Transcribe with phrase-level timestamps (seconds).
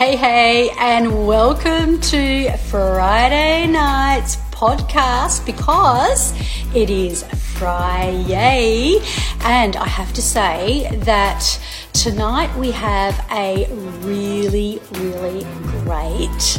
[0.00, 6.32] Hey, hey, and welcome to Friday night's podcast because
[6.74, 7.22] it is
[7.58, 8.96] Friday.
[9.42, 11.44] And I have to say that
[11.92, 13.66] tonight we have a
[14.00, 15.44] really, really
[15.82, 16.58] great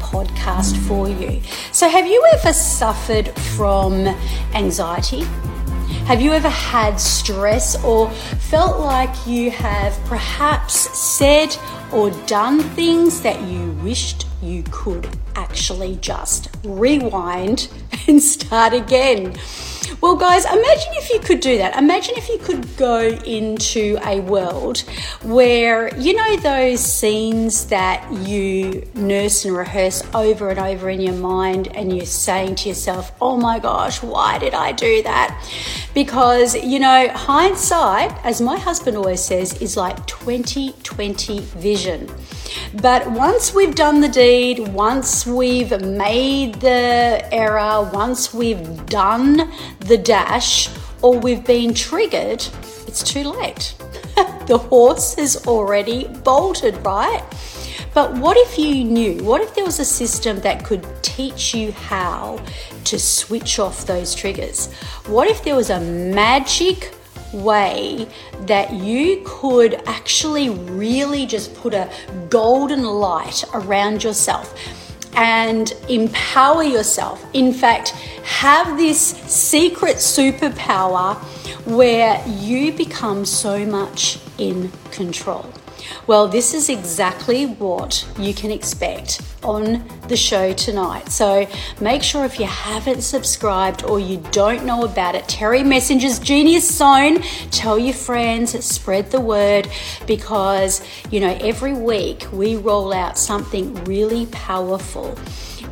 [0.00, 1.42] podcast for you.
[1.72, 4.06] So, have you ever suffered from
[4.54, 5.26] anxiety?
[6.06, 11.56] Have you ever had stress or felt like you have perhaps said
[11.92, 17.68] or done things that you wished you could actually just rewind
[18.08, 19.36] and start again?
[20.00, 21.76] Well, guys, imagine if you could do that.
[21.76, 24.78] Imagine if you could go into a world
[25.22, 31.14] where, you know, those scenes that you nurse and rehearse over and over in your
[31.14, 35.44] mind, and you're saying to yourself, oh my gosh, why did I do that?
[35.94, 42.08] Because, you know, hindsight, as my husband always says, is like 2020 vision.
[42.80, 49.98] But once we've done the deed, once we've made the error, once we've done the
[49.98, 50.68] dash,
[51.02, 52.44] or we've been triggered,
[52.86, 53.74] it's too late.
[54.46, 57.22] the horse has already bolted, right?
[57.94, 59.22] But what if you knew?
[59.24, 62.40] What if there was a system that could teach you how
[62.84, 64.72] to switch off those triggers?
[65.06, 66.94] What if there was a magic
[67.32, 68.06] way
[68.40, 71.90] that you could actually really just put a
[72.30, 74.54] golden light around yourself
[75.14, 77.24] and empower yourself.
[77.34, 77.90] In fact,
[78.24, 81.16] have this secret superpower
[81.66, 85.52] where you become so much in control.
[86.06, 91.10] Well, this is exactly what you can expect on the show tonight.
[91.10, 91.46] So
[91.80, 96.68] make sure if you haven't subscribed or you don't know about it, Terry Messenger's Genius
[96.76, 99.68] Zone, tell your friends, spread the word
[100.06, 105.16] because, you know, every week we roll out something really powerful.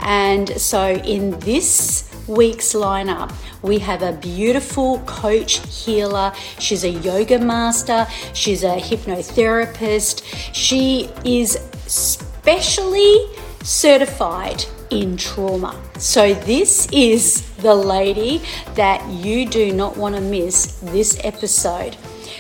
[0.01, 3.33] And so in this week's lineup,
[3.63, 6.33] we have a beautiful coach healer.
[6.59, 10.23] She's a yoga master, she's a hypnotherapist.
[10.53, 13.27] She is specially
[13.63, 15.81] certified in trauma.
[15.99, 18.43] So, this is the lady
[18.75, 21.97] that you do not want to miss this episode.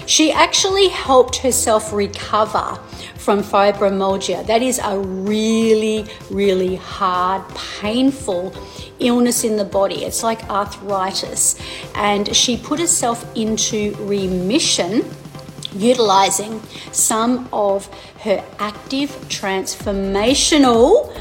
[0.06, 2.78] She actually helped herself recover
[3.26, 4.46] from fibromyalgia.
[4.46, 7.42] That is a really, really hard,
[7.80, 8.54] painful
[9.00, 10.04] illness in the body.
[10.04, 11.60] It's like arthritis.
[11.96, 15.04] And she put herself into remission
[15.74, 17.88] utilizing some of
[18.20, 21.12] her active transformational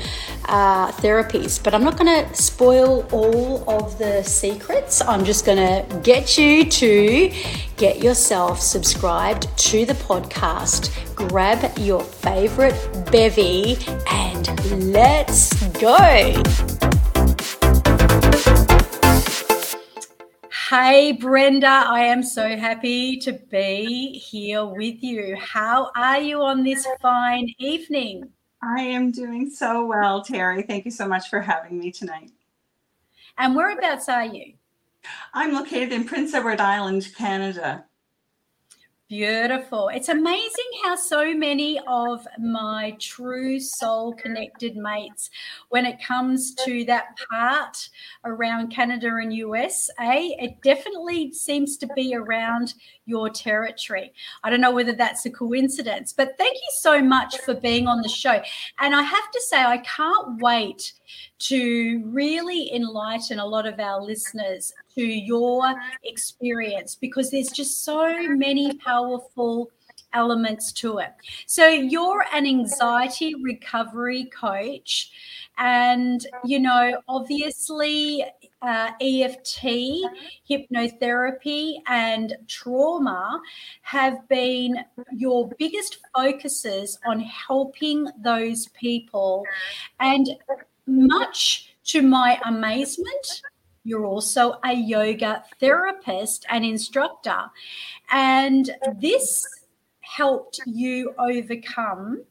[0.47, 1.61] uh, therapies.
[1.61, 5.01] But I'm not going to spoil all of the secrets.
[5.01, 7.33] I'm just going to get you to
[7.78, 12.75] get yourself subscribed to the podcast, grab your favorite
[13.11, 13.78] bevy,
[14.09, 16.41] and let's go.
[20.69, 25.35] Hey, Brenda, I am so happy to be here with you.
[25.39, 28.31] How are you on this fine evening?
[28.65, 30.63] I am doing so well, Terry.
[30.63, 32.31] Thank you so much for having me tonight.
[33.37, 34.53] And whereabouts are you?
[35.33, 37.85] I'm located in Prince Edward Island, Canada.
[39.17, 39.87] Beautiful.
[39.93, 45.29] It's amazing how so many of my true soul connected mates,
[45.69, 47.87] when it comes to that part
[48.25, 52.73] around Canada and USA, eh, it definitely seems to be around
[53.05, 54.11] your territory.
[54.43, 58.01] I don't know whether that's a coincidence, but thank you so much for being on
[58.01, 58.41] the show.
[58.79, 60.91] And I have to say, I can't wait
[61.37, 65.73] to really enlighten a lot of our listeners to your
[66.03, 69.69] experience because there's just so many powerful
[70.13, 71.13] elements to it.
[71.45, 75.11] So you're an anxiety recovery coach
[75.57, 78.25] and you know obviously
[78.61, 79.63] uh, EFT,
[80.50, 83.39] hypnotherapy, and trauma
[83.83, 84.77] have been
[85.12, 89.44] your biggest focuses on helping those people.
[90.00, 90.27] And
[90.88, 93.42] much to my amazement,
[93.85, 97.45] you're also a yoga therapist and instructor.
[98.11, 99.45] And this
[100.01, 102.23] helped you overcome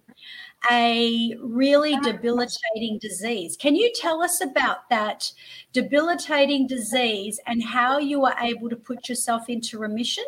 [0.71, 3.57] a really debilitating disease.
[3.57, 5.33] Can you tell us about that
[5.73, 10.25] debilitating disease and how you were able to put yourself into remission?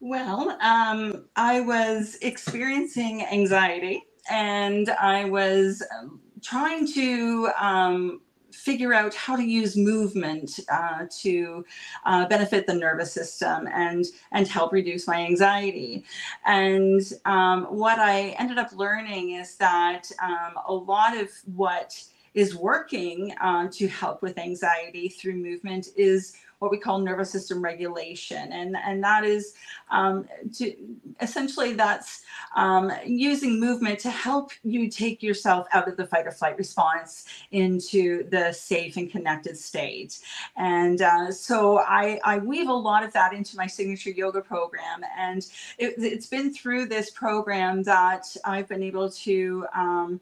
[0.00, 8.20] Well, um, I was experiencing anxiety and I was um, trying to um,
[8.54, 11.64] figure out how to use movement uh, to
[12.04, 16.04] uh, benefit the nervous system and and help reduce my anxiety.
[16.44, 22.02] And um, what I ended up learning is that um, a lot of what
[22.34, 27.60] is working uh, to help with anxiety through movement is what we call nervous system
[27.60, 28.52] regulation.
[28.52, 29.54] And, and that is
[29.90, 30.72] um, to
[31.20, 32.22] essentially that's
[32.54, 37.26] um, using movement to help you take yourself out of the fight or flight response
[37.50, 40.20] into the safe and connected state.
[40.56, 45.00] And uh, so I, I weave a lot of that into my signature yoga program.
[45.18, 45.44] And
[45.78, 50.20] it, has been through this program that I've been able to um,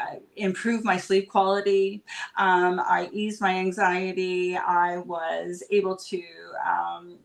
[0.00, 2.02] uh, improve my sleep quality.
[2.36, 4.56] Um, I eased my anxiety.
[4.56, 6.22] I was able to
[6.66, 7.18] um,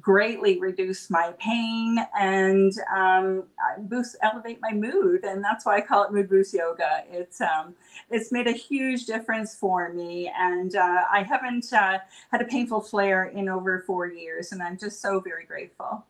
[0.00, 3.44] greatly reduce my pain and um,
[3.80, 7.04] boost, elevate my mood, and that's why I call it mood boost yoga.
[7.10, 7.74] It's um,
[8.10, 11.98] it's made a huge difference for me, and uh, I haven't uh,
[12.30, 16.04] had a painful flare in over four years, and I'm just so very grateful.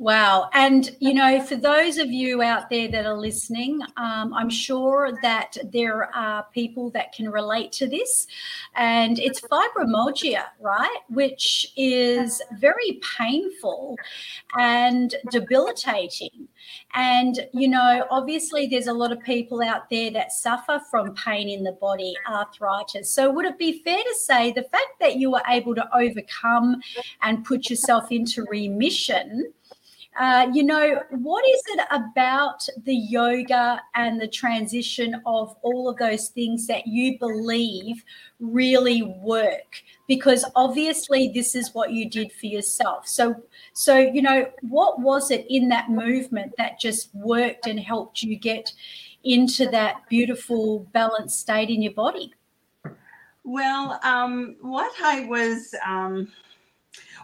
[0.00, 0.50] Wow.
[0.52, 5.12] And, you know, for those of you out there that are listening, um, I'm sure
[5.22, 8.26] that there are people that can relate to this.
[8.74, 10.98] And it's fibromyalgia, right?
[11.10, 13.96] Which is very painful
[14.58, 16.48] and debilitating.
[16.94, 21.48] And, you know, obviously there's a lot of people out there that suffer from pain
[21.48, 23.10] in the body, arthritis.
[23.12, 26.80] So, would it be fair to say the fact that you were able to overcome
[27.22, 29.52] and put yourself into remission?
[30.16, 35.96] Uh, you know, what is it about the yoga and the transition of all of
[35.96, 38.04] those things that you believe
[38.38, 39.82] really work?
[40.06, 43.08] Because obviously, this is what you did for yourself.
[43.08, 48.22] So, so you know, what was it in that movement that just worked and helped
[48.22, 48.72] you get
[49.24, 52.32] into that beautiful balanced state in your body?
[53.42, 55.74] Well, um, what I was.
[55.84, 56.28] Um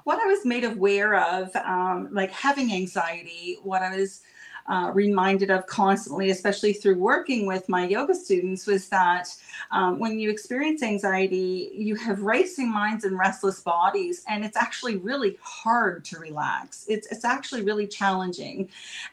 [0.05, 4.23] what I was made aware of, um, like having anxiety, what I was
[4.71, 9.29] uh, reminded of constantly, especially through working with my yoga students, was that
[9.73, 14.97] um, when you experience anxiety, you have racing minds and restless bodies, and it's actually
[14.97, 16.87] really hard to relax.
[16.89, 18.69] It's it's actually really challenging,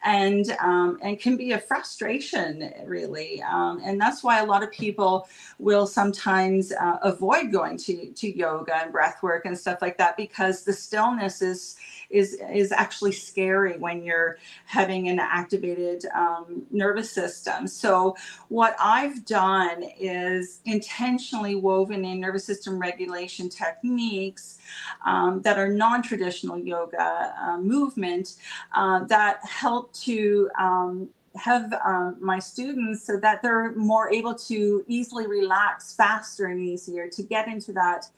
[0.06, 4.72] and um, and can be a frustration really, um, and that's why a lot of
[4.72, 5.28] people
[5.58, 10.16] will sometimes uh, avoid going to to yoga and breath work and stuff like that
[10.18, 11.78] because the stillness is
[12.10, 17.68] is is actually scary when you're having an activated um, nervous system.
[17.68, 18.16] So
[18.50, 24.60] what I've done is intentionally woven in nervous system regulation techniques
[25.06, 28.36] um, that are non-traditional yoga uh, movement
[28.74, 34.84] uh, that help to um, have uh, my students so that they're more able to
[34.88, 38.10] easily relax faster and easier to get into that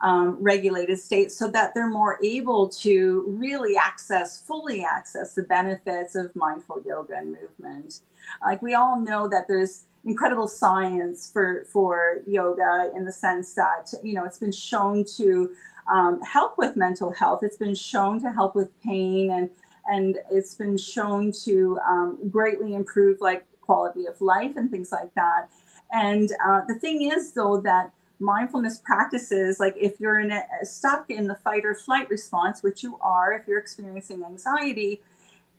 [0.00, 6.14] um, regulated state so that they're more able to really access, fully access the benefits
[6.14, 8.00] of mindful yoga and movement.
[8.44, 13.92] Like we all know that there's incredible science for, for yoga in the sense that,
[14.02, 15.50] you know, it's been shown to
[15.92, 17.42] um, help with mental health.
[17.42, 19.50] It's been shown to help with pain and,
[19.88, 25.14] and it's been shown to um, greatly improve like quality of life and things like
[25.14, 25.48] that.
[25.92, 31.08] And uh, the thing is, though, that mindfulness practices like if you're in a, stuck
[31.08, 35.00] in the fight or flight response which you are if you're experiencing anxiety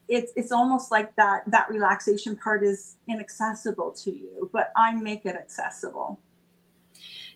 [0.08, 5.24] it's it's almost like that that relaxation part is inaccessible to you but i make
[5.24, 6.20] it accessible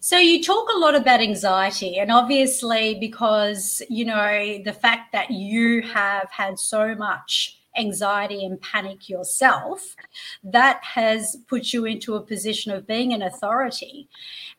[0.05, 5.31] so you talk a lot about anxiety and obviously because you know the fact that
[5.31, 9.97] you have had so much anxiety and panic yourself,
[10.43, 14.09] that has put you into a position of being an authority.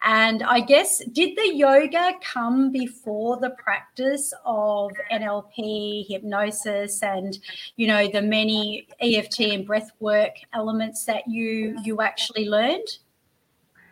[0.03, 7.37] And I guess, did the yoga come before the practice of NLP, hypnosis, and
[7.75, 12.97] you know the many EFT and breath work elements that you you actually learned?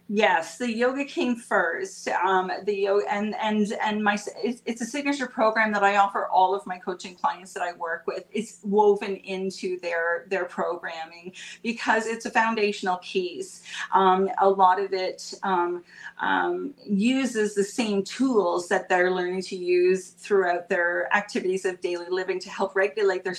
[0.10, 2.10] Yes, the yoga came first.
[2.10, 6.28] Um, the yoga and and and my it's, it's, a signature program that I offer
[6.28, 8.26] all of my coaching clients that I work with.
[8.30, 11.32] It's woven into their their programming
[11.62, 13.64] because it's a foundational piece.
[13.94, 15.86] Um, a lot of it um,
[16.20, 22.10] um uses the same tools that they're learning to use throughout their activities of daily
[22.10, 23.38] living to help regulate their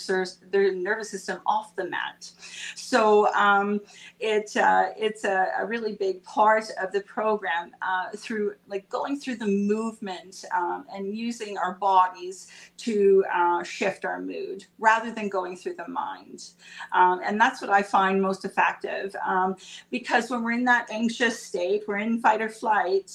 [0.51, 2.31] their nervous system off the mat.
[2.75, 3.83] So um,
[4.19, 8.89] it uh, it's a, a really big part part of the program uh, through like
[8.89, 15.11] going through the movement um, and using our bodies to uh, shift our mood rather
[15.11, 16.51] than going through the mind.
[16.93, 19.57] Um, and that's what I find most effective um,
[19.91, 23.11] because when we're in that anxious state, we're in fight or flight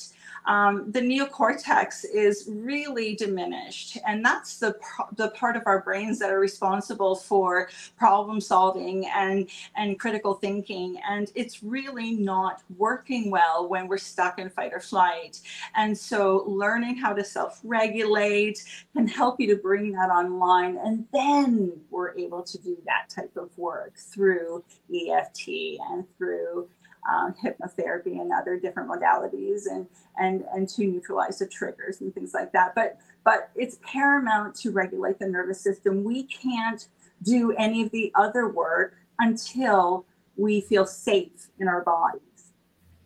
[0.45, 3.97] um, the neocortex is really diminished.
[4.07, 4.75] And that's the,
[5.15, 10.99] the part of our brains that are responsible for problem solving and, and critical thinking.
[11.07, 15.41] And it's really not working well when we're stuck in fight or flight.
[15.75, 18.63] And so learning how to self regulate
[18.95, 20.77] can help you to bring that online.
[20.77, 25.47] And then we're able to do that type of work through EFT
[25.91, 26.67] and through
[27.07, 29.87] um, hypnotherapy and other different modalities and
[30.17, 32.75] and and to neutralize the triggers and things like that.
[32.75, 36.03] But but it's paramount to regulate the nervous system.
[36.03, 36.87] We can't
[37.23, 40.05] do any of the other work until
[40.37, 42.21] we feel safe in our bodies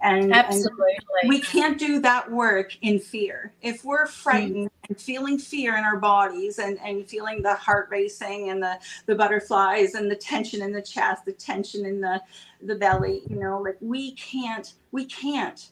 [0.04, 0.98] and, Absolutely.
[1.22, 3.54] And we can't do that work in fear.
[3.62, 4.86] If we're frightened mm-hmm.
[4.90, 9.16] and feeling fear in our bodies and, and feeling the heart racing and the, the
[9.16, 12.22] butterflies and the tension in the chest, the tension in the,
[12.62, 15.70] the belly, you know, like we can't, we can't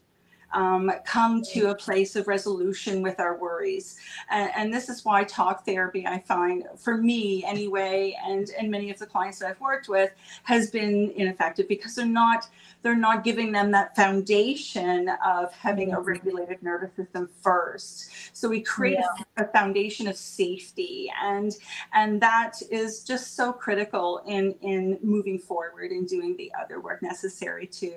[0.53, 3.97] um, come to a place of resolution with our worries.
[4.29, 8.89] And, and, this is why talk therapy, I find, for me anyway, and, and many
[8.89, 10.11] of the clients that I've worked with,
[10.43, 12.47] has been ineffective because they're not
[12.81, 18.11] they're not giving them that foundation of having a regulated nervous system first.
[18.33, 19.23] So we create yeah.
[19.37, 21.55] a, a foundation of safety, and
[21.93, 27.01] and that is just so critical in in moving forward and doing the other work
[27.01, 27.93] necessary to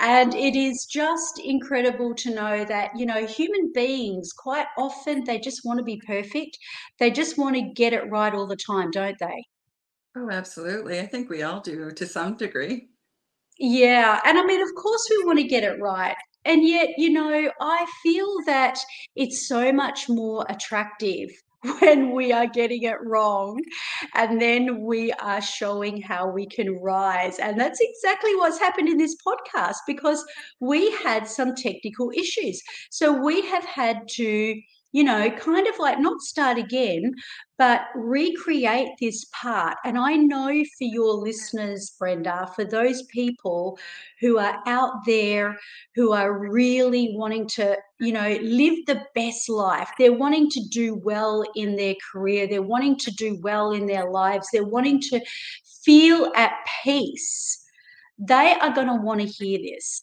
[0.00, 5.38] and it is just incredible to know that, you know, human beings quite often they
[5.38, 6.58] just want to be perfect.
[6.98, 9.44] They just want to get it right all the time, don't they?
[10.16, 11.00] Oh, absolutely.
[11.00, 12.88] I think we all do to some degree.
[13.58, 14.20] Yeah.
[14.24, 16.16] And I mean, of course, we want to get it right.
[16.44, 18.78] And yet, you know, I feel that
[19.14, 21.28] it's so much more attractive
[21.80, 23.60] when we are getting it wrong
[24.14, 28.96] and then we are showing how we can rise and that's exactly what's happened in
[28.96, 30.24] this podcast because
[30.60, 34.58] we had some technical issues so we have had to
[34.92, 36.20] you know, kind of like not mm.
[36.20, 37.14] start again,
[37.58, 39.76] but recreate this part.
[39.84, 43.78] And I know for your listeners, Brenda, for those people
[44.20, 45.58] who are out there
[45.94, 50.94] who are really wanting to, you know, live the best life, they're wanting to do
[50.96, 55.20] well in their career, they're wanting to do well in their lives, they're wanting to
[55.84, 57.64] feel at peace.
[58.18, 60.02] They are going to want to hear this.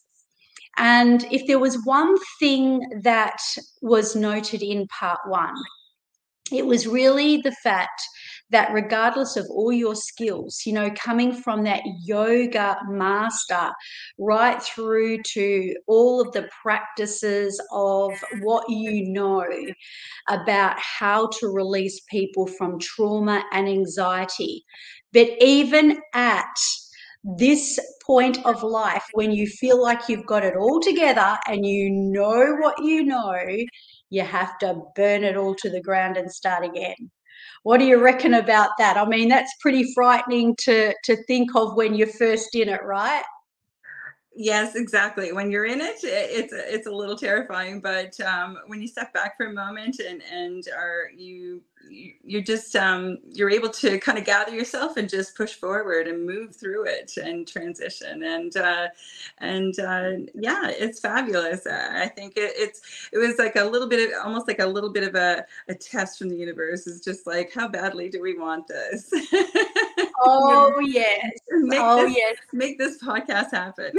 [0.78, 3.40] And if there was one thing that
[3.82, 5.54] was noted in part one,
[6.52, 8.00] it was really the fact
[8.50, 13.70] that regardless of all your skills, you know, coming from that yoga master
[14.18, 19.44] right through to all of the practices of what you know
[20.28, 24.64] about how to release people from trauma and anxiety,
[25.12, 26.46] but even at
[27.24, 31.90] this point of life when you feel like you've got it all together and you
[31.90, 33.36] know what you know,
[34.10, 37.10] you have to burn it all to the ground and start again.
[37.64, 38.96] What do you reckon about that?
[38.96, 43.24] I mean, that's pretty frightening to to think of when you're first in it, right?
[44.34, 45.32] Yes, exactly.
[45.32, 47.80] When you're in it, it's it's a little terrifying.
[47.80, 52.76] But um, when you step back for a moment and and are you you're just
[52.76, 56.86] um, you're able to kind of gather yourself and just push forward and move through
[56.86, 58.88] it and transition and uh,
[59.38, 61.66] and uh, yeah, it's fabulous.
[61.66, 62.80] I think it, it's
[63.12, 65.74] it was like a little bit of almost like a little bit of a, a
[65.74, 66.86] test from the universe.
[66.86, 69.10] Is just like how badly do we want this?
[70.20, 71.30] Oh yes.
[71.50, 72.36] Make oh this, yes.
[72.52, 73.92] Make this podcast happen.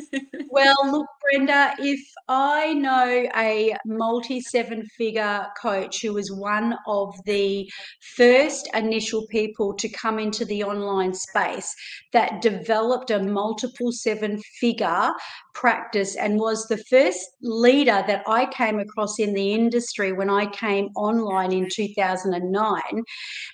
[0.50, 7.14] well, look, Brenda, if I know a multi seven figure coach who was one of
[7.24, 7.70] the
[8.16, 11.74] first initial people to come into the online space
[12.12, 15.10] that developed a multiple seven figure
[15.54, 20.46] practice and was the first leader that I came across in the industry when I
[20.46, 22.80] came online in 2009.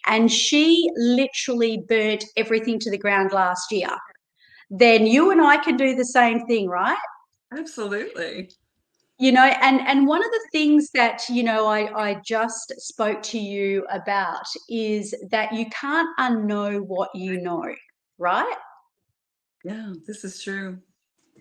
[0.06, 1.82] And she literally
[2.36, 3.90] everything to the ground last year.
[4.70, 6.98] Then you and I can do the same thing, right?
[7.56, 8.48] Absolutely
[9.18, 13.22] you know and and one of the things that you know i i just spoke
[13.22, 17.64] to you about is that you can't unknow what you know
[18.18, 18.56] right
[19.64, 20.78] yeah this is true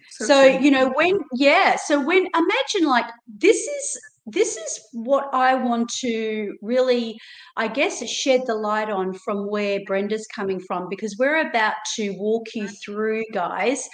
[0.09, 5.29] so, so you know when yeah so when imagine like this is this is what
[5.33, 7.17] I want to really,
[7.57, 12.15] I guess, shed the light on from where Brenda's coming from, because we're about to
[12.17, 13.87] walk you through, guys,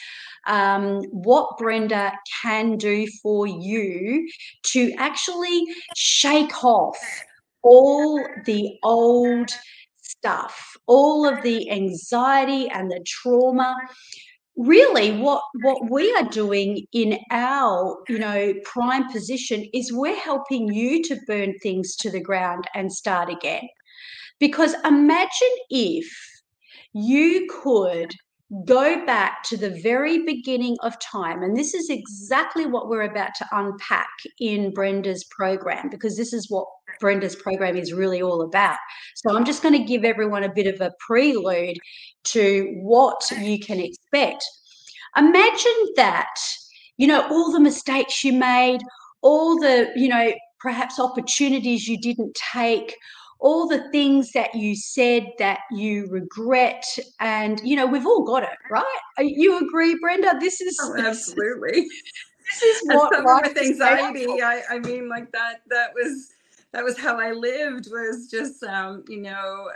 [0.48, 4.28] um, what Brenda can do for you
[4.68, 5.64] to actually
[5.96, 6.98] shake off
[7.62, 9.52] all the old
[10.02, 13.76] stuff, all of the anxiety and the trauma
[14.58, 20.72] really what what we are doing in our you know prime position is we're helping
[20.72, 23.68] you to burn things to the ground and start again.
[24.40, 26.06] Because imagine if
[26.94, 28.14] you could
[28.66, 33.34] go back to the very beginning of time and this is exactly what we're about
[33.34, 36.68] to unpack in Brenda's program because this is what
[37.00, 38.78] Brenda's program is really all about.
[39.16, 41.78] So I'm just going to give everyone a bit of a prelude
[42.26, 44.44] to what you can expect.
[45.18, 46.36] Imagine that,
[46.98, 48.82] you know, all the mistakes you made,
[49.22, 52.96] all the, you know, perhaps opportunities you didn't take,
[53.42, 56.86] all the things that you said that you regret
[57.20, 58.86] and you know we've all got it right?
[59.20, 60.38] You agree brenda?
[60.40, 61.82] This is oh, absolutely.
[61.82, 66.32] this is what life with anxiety I, I mean like that that was
[66.72, 69.70] that was how I lived was just um, you know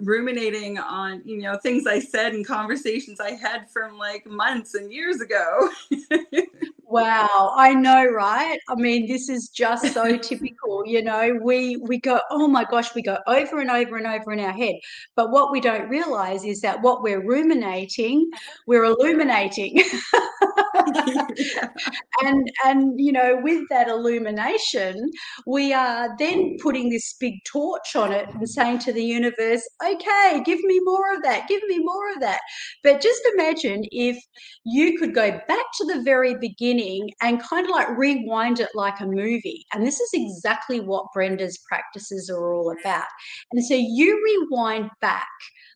[0.00, 4.92] ruminating on you know things I said and conversations I had from like months and
[4.92, 5.68] years ago.
[6.92, 8.58] wow, I know, right?
[8.68, 10.84] I mean, this is just so typical.
[10.86, 14.32] You know, we we go, oh my gosh, we go over and over and over
[14.32, 14.74] in our head.
[15.16, 18.62] But what we don't realize is that what we're ruminating, uh-huh.
[18.66, 19.82] we're illuminating.
[22.22, 25.10] and and you know with that illumination
[25.46, 30.42] we are then putting this big torch on it and saying to the universe okay
[30.44, 32.40] give me more of that give me more of that.
[32.82, 34.22] But just imagine if
[34.64, 39.00] you could go back to the very beginning and kind of like rewind it like
[39.00, 39.64] a movie.
[39.72, 43.06] And this is exactly what brenda's practices are all about.
[43.52, 45.28] And so you rewind back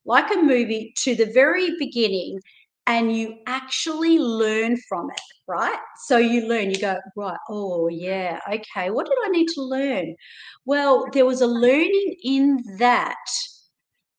[0.04, 2.38] like a movie to the very beginning
[2.86, 5.78] and you actually learn from it, right?
[6.04, 10.14] So you learn, you go, right, oh, yeah, okay, what did I need to learn?
[10.64, 13.16] Well, there was a learning in that.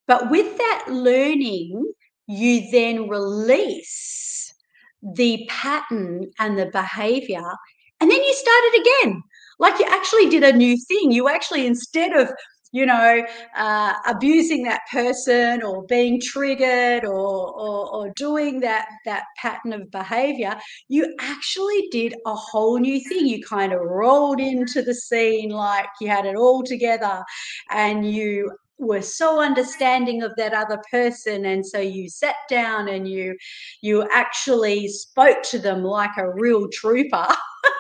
[0.06, 1.92] But with that learning,
[2.28, 4.54] you then release
[5.02, 7.52] the pattern and the behavior,
[8.00, 9.24] and then you start it again.
[9.60, 11.12] Like you actually did a new thing.
[11.12, 12.30] You actually, instead of
[12.78, 19.24] you know, uh, abusing that person or being triggered or, or, or doing that that
[19.42, 20.56] pattern of behavior,
[20.88, 23.26] you actually did a whole new thing.
[23.26, 27.24] You kind of rolled into the scene like you had it all together,
[27.72, 33.08] and you were so understanding of that other person and so you sat down and
[33.10, 33.36] you
[33.82, 37.28] you actually spoke to them like a real trooper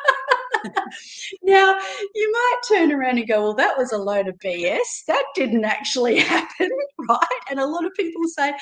[1.43, 1.77] now,
[2.15, 5.05] you might turn around and go, well, that was a load of BS.
[5.07, 6.69] That didn't actually happen,
[7.09, 7.41] right?
[7.49, 8.53] And a lot of people say,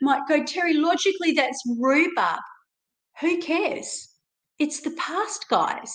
[0.00, 2.40] might go, Terry, logically, that's rhubarb.
[3.20, 4.08] Who cares?
[4.58, 5.92] It's the past, guys.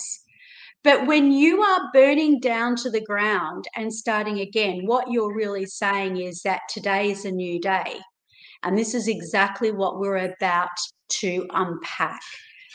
[0.84, 5.66] But when you are burning down to the ground and starting again, what you're really
[5.66, 8.00] saying is that today is a new day.
[8.64, 10.70] And this is exactly what we're about
[11.22, 12.20] to unpack.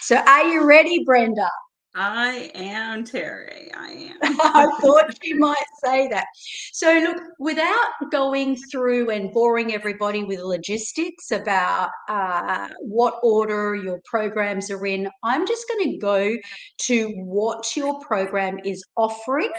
[0.00, 1.48] So, are you ready, Brenda?
[1.94, 3.70] I am Terry.
[3.76, 4.16] I am.
[4.40, 6.26] I thought you might say that.
[6.72, 14.00] So, look, without going through and boring everybody with logistics about uh, what order your
[14.04, 16.36] programs are in, I'm just going to go
[16.78, 19.50] to what your program is offering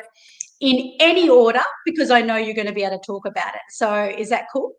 [0.62, 3.62] in any order because I know you're going to be able to talk about it.
[3.72, 4.72] So, is that cool?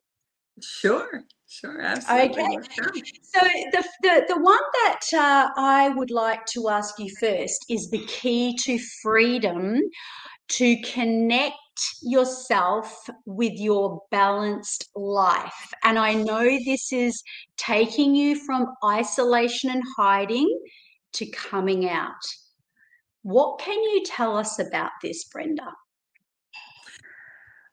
[0.63, 1.25] Sure.
[1.53, 2.43] Sure, absolutely.
[2.43, 3.03] Okay.
[3.23, 3.41] So
[3.73, 8.03] the, the, the one that uh, I would like to ask you first is the
[8.07, 9.79] key to freedom
[10.49, 11.57] to connect
[12.01, 15.75] yourself with your balanced life.
[15.85, 17.23] And I know this is
[17.59, 20.49] taking you from isolation and hiding
[21.15, 22.25] to coming out.
[23.25, 25.71] What can you tell us about this, Brenda?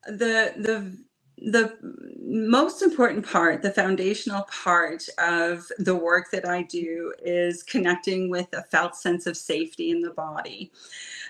[0.05, 0.97] The the
[1.41, 1.78] the
[2.21, 8.47] most important part, the foundational part of the work that I do is connecting with
[8.54, 10.71] a felt sense of safety in the body.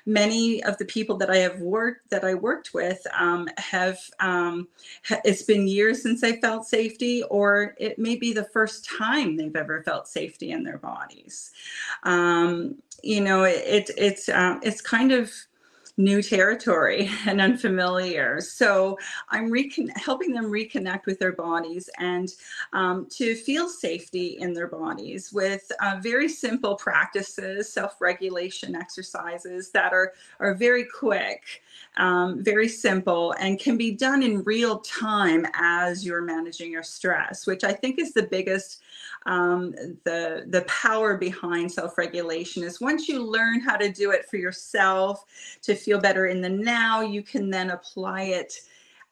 [0.05, 4.67] Many of the people that I have worked that I worked with um, have um,
[5.23, 9.55] it's been years since they felt safety, or it may be the first time they've
[9.55, 11.51] ever felt safety in their bodies.
[12.03, 15.31] Um, you know, it, it's uh, it's kind of
[15.99, 18.39] new territory and unfamiliar.
[18.39, 22.33] So I'm recon- helping them reconnect with their bodies and
[22.71, 29.91] um, to feel safety in their bodies with uh, very simple practices, self-regulation exercises that
[29.91, 31.61] are are very quick,
[31.97, 37.45] um, very simple, and can be done in real time as you're managing your stress,
[37.45, 38.81] which I think is the biggest
[39.25, 39.71] um,
[40.05, 45.25] the the power behind self-regulation is once you learn how to do it for yourself
[45.61, 48.53] to feel better in the now you can then apply it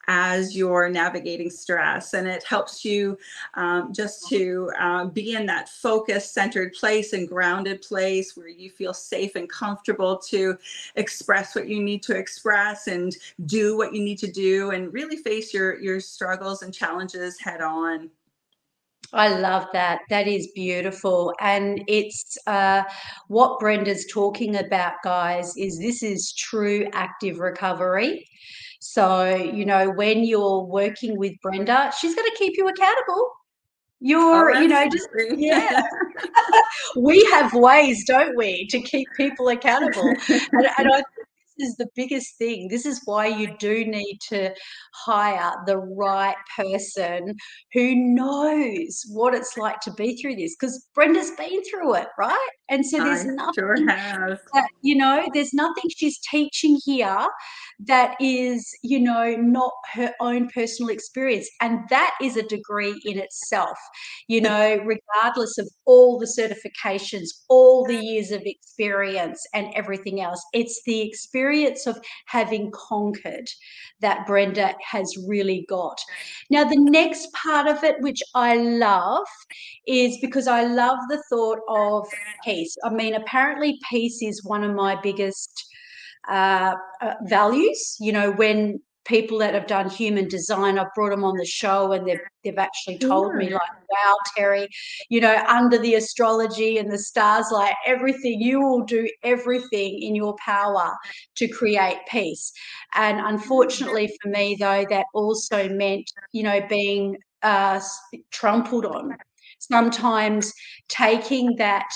[0.07, 2.13] as you're navigating stress.
[2.13, 3.17] And it helps you
[3.55, 8.69] um, just to uh, be in that focused centered place and grounded place where you
[8.69, 10.57] feel safe and comfortable to
[10.95, 15.17] express what you need to express and do what you need to do and really
[15.17, 18.09] face your your struggles and challenges head on
[19.13, 19.99] I love that.
[20.09, 21.33] That is beautiful.
[21.39, 22.83] And it's uh,
[23.27, 28.27] what Brenda's talking about, guys, is this is true active recovery.
[28.79, 33.31] So, you know, when you're working with Brenda, she's going to keep you accountable.
[33.99, 35.81] You're, oh, you know, just, yeah.
[36.97, 40.13] we have ways, don't we, to keep people accountable.
[40.29, 41.01] And, and I
[41.59, 42.67] is the biggest thing.
[42.69, 44.53] This is why you do need to
[44.93, 47.35] hire the right person
[47.73, 52.49] who knows what it's like to be through this because Brenda's been through it, right?
[52.69, 53.77] And so there's I nothing sure
[54.53, 57.27] that, you know, there's nothing she's teaching here
[57.85, 61.49] that is, you know, not her own personal experience.
[61.61, 63.77] And that is a degree in itself,
[64.27, 70.43] you know, regardless of all the certifications, all the years of experience and everything else.
[70.53, 71.46] It's the experience
[71.87, 73.47] of having conquered
[74.01, 75.99] that Brenda has really got.
[76.49, 79.27] Now, the next part of it, which I love,
[79.87, 82.07] is because I love the thought of
[82.43, 82.75] peace.
[82.83, 85.65] I mean, apparently, peace is one of my biggest
[86.29, 87.97] uh, uh, values.
[87.99, 91.93] You know, when people that have done human design, I've brought them on the show
[91.93, 94.67] and they've, they've actually told me, like, wow, Terry,
[95.09, 100.13] you know, under the astrology and the stars, like everything, you will do everything in
[100.13, 100.93] your power
[101.35, 102.51] to create peace.
[102.95, 107.79] And unfortunately for me, though, that also meant, you know, being uh,
[108.31, 109.15] trampled on.
[109.59, 110.53] Sometimes
[110.87, 111.87] taking that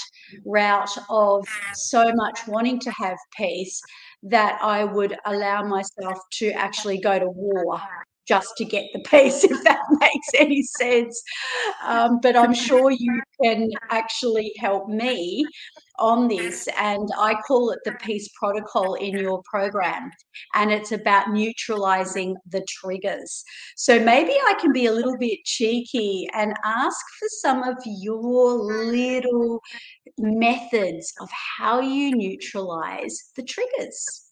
[0.45, 1.45] route of
[1.76, 3.80] so much wanting to have peace
[4.24, 7.82] that I would allow myself to actually go to war
[8.32, 11.22] just to get the peace, if that makes any sense.
[11.86, 15.46] Um, but I'm sure you can actually help me
[16.00, 16.70] on this.
[16.80, 20.12] And I call it the peace protocol in your program.
[20.54, 23.44] And it's about neutralizing the triggers.
[23.76, 28.54] So maybe I can be a little bit cheeky and ask for some of your
[28.54, 29.60] little
[30.17, 34.31] methods of how you neutralize the triggers.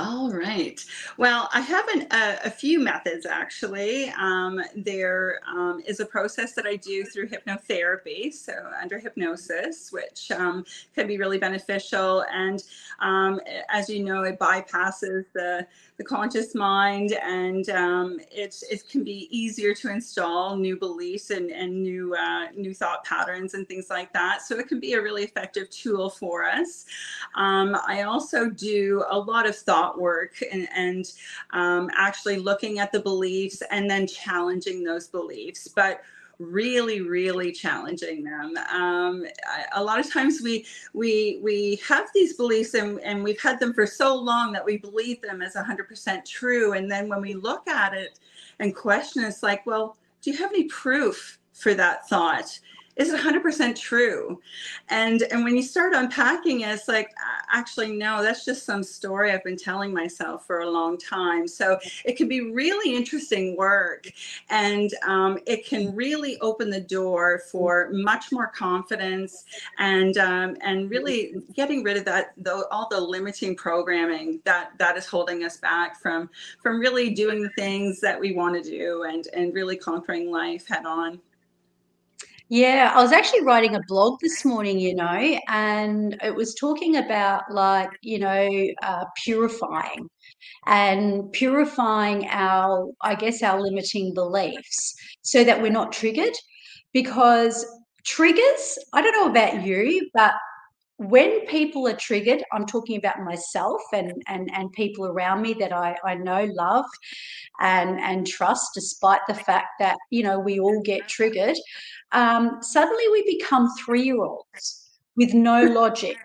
[0.00, 0.84] All right.
[1.18, 4.08] Well, I have an, a, a, few methods actually.
[4.18, 10.32] Um, there um, is a process that I do through hypnotherapy, so under hypnosis, which
[10.32, 10.64] um,
[10.96, 12.24] can be really beneficial.
[12.32, 12.64] And
[12.98, 15.64] um, as you know, it bypasses the
[15.96, 21.50] the conscious mind, and um, it it can be easier to install new beliefs and
[21.50, 24.42] and new uh, new thought patterns and things like that.
[24.42, 26.86] So it can be a really effective tool for us.
[27.36, 31.12] Um, I also do a lot of thought work and, and
[31.52, 36.02] um, actually looking at the beliefs and then challenging those beliefs, but
[36.38, 38.56] really really challenging them.
[38.72, 39.26] Um,
[39.74, 43.72] a lot of times we we we have these beliefs and, and we've had them
[43.72, 47.68] for so long that we believe them as 100% true and then when we look
[47.68, 48.18] at it
[48.58, 52.58] and question it's like well do you have any proof for that thought
[52.96, 54.40] is it 100% true.
[54.88, 57.10] And and when you start unpacking it it's like
[57.52, 61.48] actually no that's just some story i've been telling myself for a long time.
[61.48, 64.08] So it can be really interesting work
[64.50, 69.44] and um, it can really open the door for much more confidence
[69.78, 72.34] and um, and really getting rid of that
[72.70, 76.30] all the limiting programming that that is holding us back from
[76.62, 80.66] from really doing the things that we want to do and and really conquering life
[80.68, 81.20] head on
[82.48, 86.96] yeah, I was actually writing a blog this morning, you know, and it was talking
[86.96, 90.08] about like, you know, uh, purifying
[90.66, 96.34] and purifying our, I guess, our limiting beliefs so that we're not triggered.
[96.92, 97.66] Because
[98.04, 100.34] triggers, I don't know about you, but
[100.98, 105.72] when people are triggered, I'm talking about myself and and and people around me that
[105.72, 106.86] I, I know, love,
[107.60, 111.56] and and trust, despite the fact that you know we all get triggered.
[112.12, 116.18] Um, suddenly, we become three year olds with no logic,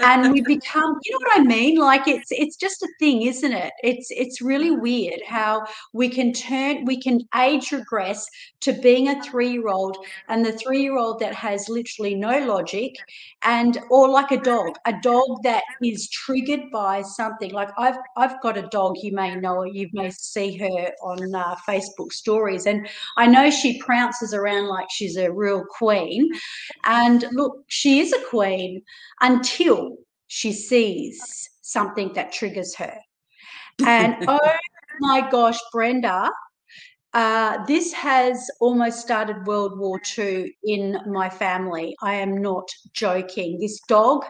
[0.00, 1.78] and we become you know what i mean?
[1.78, 3.72] Like it's it's just a thing isn't it?
[3.82, 8.26] It's it's really weird how we can turn we can age regress
[8.60, 9.96] to being a three-year-old
[10.28, 12.94] and the three-year-old that has literally no logic
[13.42, 17.52] and or like a dog a dog that is triggered by something.
[17.52, 21.34] Like i've i've got a dog you may know her you may see her on
[21.34, 26.28] uh, facebook stories and i know she prounces around like she's a real queen.
[26.84, 28.82] And look she is a queen
[29.20, 29.61] until
[30.26, 32.94] she sees something that triggers her.
[33.86, 34.56] And oh
[35.00, 36.30] my gosh, Brenda,
[37.14, 41.94] uh, this has almost started World War II in my family.
[42.00, 43.58] I am not joking.
[43.60, 44.24] This dog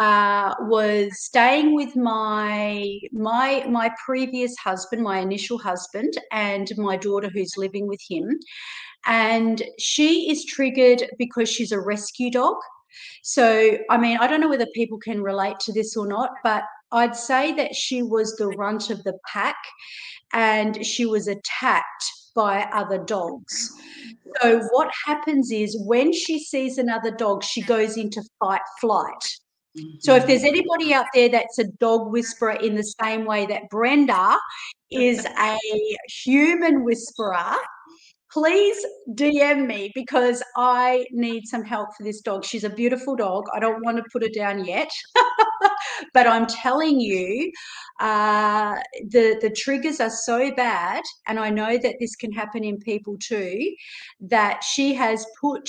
[0.00, 7.28] uh, was staying with my my my previous husband, my initial husband, and my daughter
[7.28, 8.38] who's living with him.
[9.04, 12.56] And she is triggered because she's a rescue dog.
[13.22, 16.64] So, I mean, I don't know whether people can relate to this or not, but
[16.92, 19.56] I'd say that she was the runt of the pack
[20.32, 23.72] and she was attacked by other dogs.
[24.40, 29.36] So, what happens is when she sees another dog, she goes into fight flight.
[30.00, 30.48] So, if there's mm-hmm.
[30.48, 34.36] anybody out there that's a dog whisperer in the same way that Brenda
[34.90, 35.58] is a
[36.24, 37.56] human whisperer,
[38.32, 42.44] please DM me because I need some help for this dog.
[42.44, 43.44] She's a beautiful dog.
[43.54, 44.90] I don't want to put her down yet,
[46.14, 47.52] but I'm telling you,
[48.00, 48.76] uh,
[49.08, 53.16] the the triggers are so bad, and I know that this can happen in people
[53.18, 53.74] too.
[54.20, 55.68] That she has put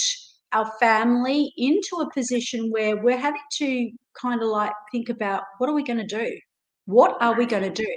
[0.54, 5.70] our family into a position where we're having to kind of like think about what
[5.70, 6.32] are we going to do
[6.86, 7.88] what are we going to do?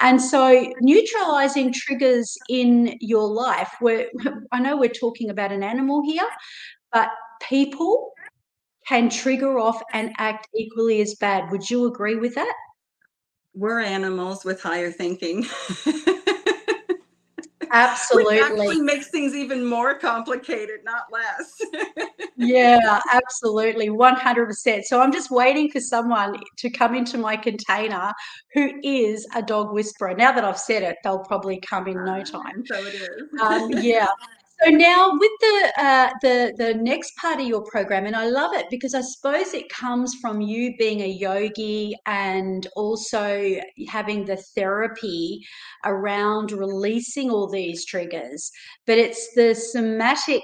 [0.00, 4.08] And so, neutralizing triggers in your life, where
[4.52, 6.28] I know we're talking about an animal here,
[6.92, 7.08] but
[7.42, 8.12] people
[8.86, 11.50] can trigger off and act equally as bad.
[11.50, 12.54] Would you agree with that?
[13.54, 15.46] We're animals with higher thinking.
[17.70, 18.40] Absolutely.
[18.40, 21.60] Actually makes things even more complicated, not less.
[22.36, 23.88] yeah, absolutely.
[23.88, 24.82] 100%.
[24.84, 28.12] So I'm just waiting for someone to come into my container
[28.54, 30.14] who is a dog whisperer.
[30.14, 32.64] Now that I've said it, they'll probably come in no time.
[32.66, 33.22] So it is.
[33.40, 34.06] Um, yeah.
[34.64, 38.52] So now with the uh, the the next part of your program, and I love
[38.54, 43.56] it because I suppose it comes from you being a yogi and also
[43.88, 45.44] having the therapy
[45.84, 48.50] around releasing all these triggers.
[48.84, 50.42] But it's the somatic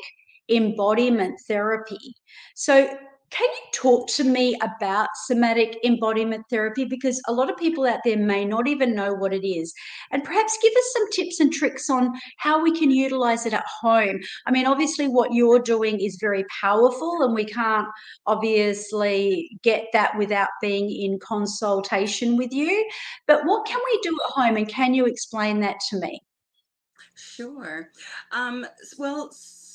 [0.49, 2.15] embodiment therapy.
[2.55, 2.97] So
[3.35, 6.85] can you talk to me about somatic embodiment therapy?
[6.85, 9.75] Because a lot of people out there may not even know what it is.
[10.13, 13.65] And perhaps give us some tips and tricks on how we can utilize it at
[13.67, 14.21] home.
[14.47, 17.89] I mean, obviously, what you're doing is very powerful, and we can't
[18.27, 22.89] obviously get that without being in consultation with you.
[23.27, 24.57] But what can we do at home?
[24.57, 26.21] And can you explain that to me?
[27.17, 27.91] Sure.
[28.33, 28.67] Um,
[28.99, 29.31] well,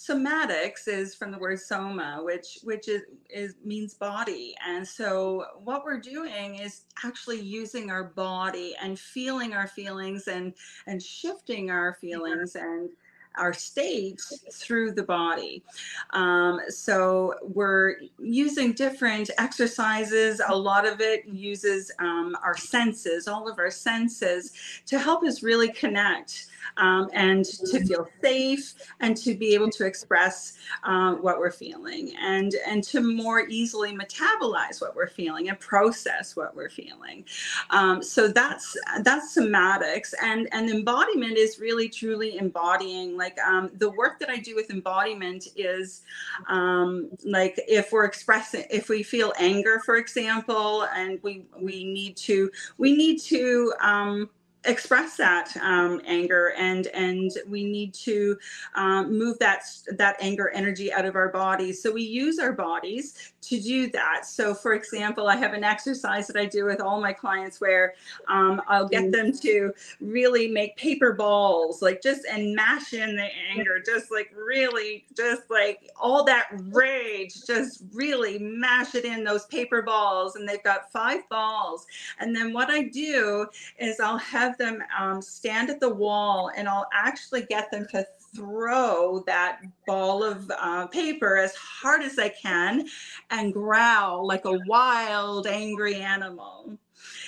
[0.10, 4.56] somatics is from the word soma which which is, is means body.
[4.66, 10.54] And so what we're doing is actually using our body and feeling our feelings and
[10.88, 12.90] and shifting our feelings and
[13.38, 15.64] our states through the body.
[16.12, 20.42] Um, so we're using different exercises.
[20.48, 24.54] A lot of it uses um, our senses, all of our senses,
[24.88, 29.86] to help us really connect um, and to feel safe and to be able to
[29.86, 35.60] express uh, what we're feeling and and to more easily metabolize what we're feeling and
[35.60, 37.26] process what we're feeling.
[37.70, 43.18] Um, so that's that's somatics and and embodiment is really truly embodying.
[43.20, 46.02] Like um, the work that I do with embodiment is
[46.48, 52.18] um, like if we're expressing if we feel anger, for example, and we we need
[52.18, 54.30] to we need to um,
[54.66, 58.38] express that um, anger and and we need to
[58.76, 59.64] um, move that
[59.98, 61.82] that anger energy out of our bodies.
[61.82, 64.26] So we use our bodies to do that.
[64.26, 67.94] So for example i have an exercise that i do with all my clients where
[68.28, 69.12] um, i'll get mm.
[69.12, 74.32] them to really make paper balls like just and mash in the anger just like
[74.36, 80.48] really just like all that rage just really mash it in those paper balls and
[80.48, 81.86] they've got five balls.
[82.20, 86.52] And then what i do is i'll have have them um, stand at the wall
[86.56, 92.18] and I'll actually get them to throw that ball of uh, paper as hard as
[92.20, 92.88] I can
[93.32, 96.78] and growl like a wild, angry animal.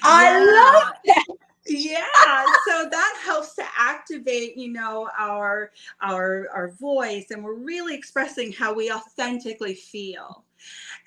[0.04, 0.80] I yeah.
[0.80, 1.26] love that.
[1.68, 7.94] yeah so that helps to activate you know our our our voice and we're really
[7.94, 10.44] expressing how we authentically feel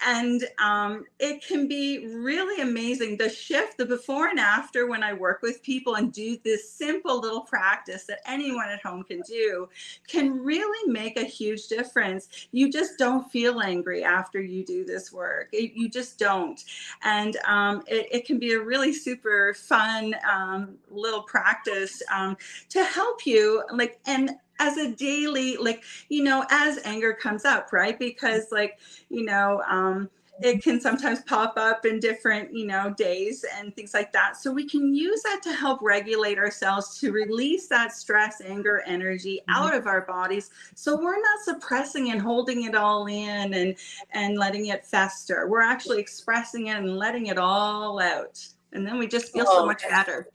[0.04, 3.16] and um, it can be really amazing.
[3.16, 7.20] The shift the before and after when i work with people and do this simple
[7.20, 9.68] little practice that anyone at home can do
[10.06, 12.28] can really make a huge difference.
[12.52, 15.48] You just don't feel angry after you do this work.
[15.52, 16.62] It, you just don't.
[17.02, 22.36] And um, it, it, can be a really super fun um, little practice um,
[22.70, 27.72] to help you like and as a daily like you know as anger comes up
[27.72, 27.98] right?
[27.98, 30.08] Because like you know um
[30.40, 34.36] it can sometimes pop up in different you know days and things like that.
[34.36, 39.42] So we can use that to help regulate ourselves to release that stress anger energy
[39.48, 39.62] mm-hmm.
[39.62, 43.76] out of our bodies so we're not suppressing and holding it all in and
[44.10, 45.46] and letting it fester.
[45.48, 49.60] We're actually expressing it and letting it all out and then we just feel oh,
[49.60, 50.28] so much better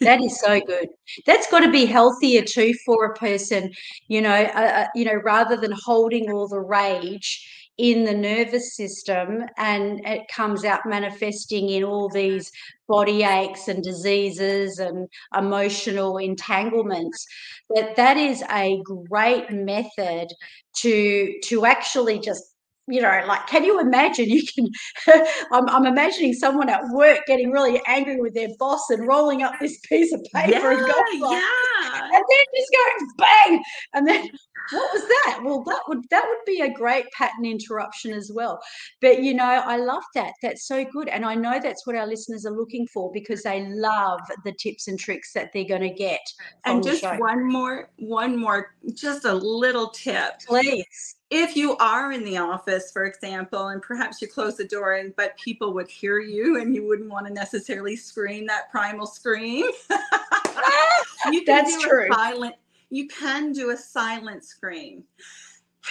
[0.00, 0.88] that is so good.
[1.24, 3.72] That's got to be healthier too for a person,
[4.08, 8.74] you know, uh, uh, you know, rather than holding all the rage in the nervous
[8.74, 12.50] system and it comes out manifesting in all these
[12.88, 17.26] body aches and diseases and emotional entanglements
[17.74, 18.80] that that is a
[19.10, 20.28] great method
[20.74, 22.55] to to actually just
[22.88, 24.26] you know, like, can you imagine?
[24.36, 29.06] You can, I'm, I'm imagining someone at work getting really angry with their boss and
[29.06, 32.00] rolling up this piece of paper yeah, and going, yeah.
[32.02, 33.62] and then just going bang.
[33.94, 34.28] And then
[34.72, 35.40] what was that?
[35.42, 38.60] Well, that would, that would be a great pattern interruption as well.
[39.00, 40.34] But, you know, I love that.
[40.42, 41.08] That's so good.
[41.08, 44.88] And I know that's what our listeners are looking for because they love the tips
[44.88, 46.20] and tricks that they're going to get.
[46.66, 50.32] And just one more, one more, just a little tip.
[50.46, 54.94] Please if you are in the office, for example, and perhaps you close the door
[54.94, 59.06] and but people would hear you and you wouldn't want to necessarily scream that primal
[59.06, 59.64] scream.
[61.30, 62.08] you can That's do true.
[62.10, 62.54] A silent,
[62.90, 65.04] you can do a silent scream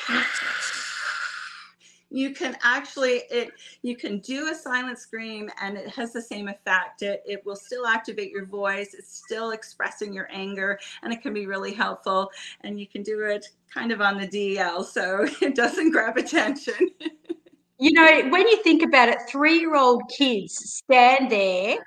[2.10, 6.48] you can actually it you can do a silent scream and it has the same
[6.48, 7.02] effect.
[7.02, 8.94] It, it will still activate your voice.
[8.94, 12.30] It's still expressing your anger and it can be really helpful.
[12.62, 16.90] And you can do it kind of on the dl so it doesn't grab attention.
[17.78, 21.78] You know when you think about it three year old kids stand there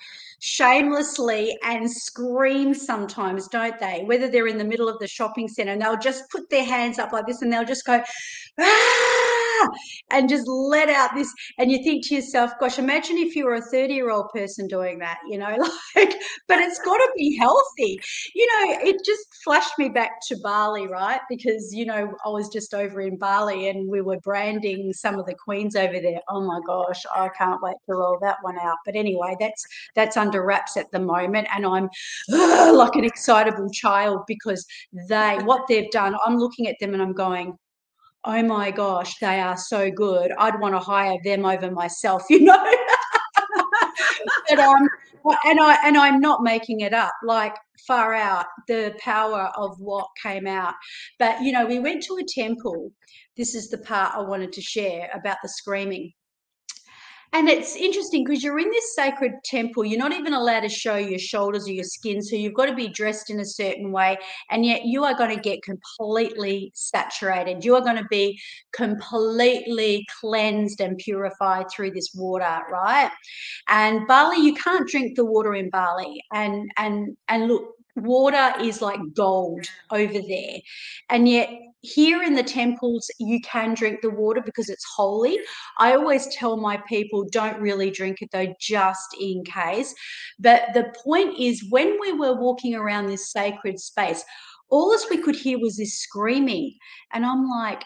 [0.40, 4.04] shamelessly and scream sometimes, don't they?
[4.04, 6.98] Whether they're in the middle of the shopping center and they'll just put their hands
[6.98, 8.02] up like this and they'll just go,
[8.60, 9.47] ah,
[10.10, 11.32] and just let out this.
[11.58, 14.66] And you think to yourself, gosh, imagine if you were a 30 year old person
[14.66, 15.56] doing that, you know,
[15.96, 16.14] like,
[16.46, 18.00] but it's got to be healthy.
[18.34, 21.20] You know, it just flashed me back to Bali, right?
[21.28, 25.26] Because, you know, I was just over in Bali and we were branding some of
[25.26, 26.20] the queens over there.
[26.28, 28.76] Oh my gosh, I can't wait to roll that one out.
[28.84, 31.48] But anyway, that's, that's under wraps at the moment.
[31.54, 31.88] And I'm
[32.32, 34.64] uh, like an excitable child because
[35.08, 37.56] they, what they've done, I'm looking at them and I'm going,
[38.28, 40.32] oh my gosh, they are so good.
[40.38, 42.74] I'd want to hire them over myself, you know.
[44.48, 44.88] but um,
[45.46, 47.12] and I and I'm not making it up.
[47.24, 47.54] Like
[47.86, 50.74] far out the power of what came out.
[51.18, 52.92] But you know, we went to a temple.
[53.36, 56.12] This is the part I wanted to share about the screaming.
[57.32, 59.84] And it's interesting because you're in this sacred temple.
[59.84, 62.22] You're not even allowed to show your shoulders or your skin.
[62.22, 64.16] So you've got to be dressed in a certain way.
[64.50, 67.64] And yet you are going to get completely saturated.
[67.64, 68.40] You are going to be
[68.72, 73.10] completely cleansed and purified through this water, right?
[73.68, 76.22] And Bali, you can't drink the water in Bali.
[76.32, 80.58] And and and look, water is like gold over there.
[81.10, 85.38] And yet here in the temples, you can drink the water because it's holy.
[85.78, 89.94] I always tell my people, don't really drink it though, just in case.
[90.38, 94.24] But the point is, when we were walking around this sacred space,
[94.70, 96.74] all as we could hear was this screaming.
[97.12, 97.82] And I'm like,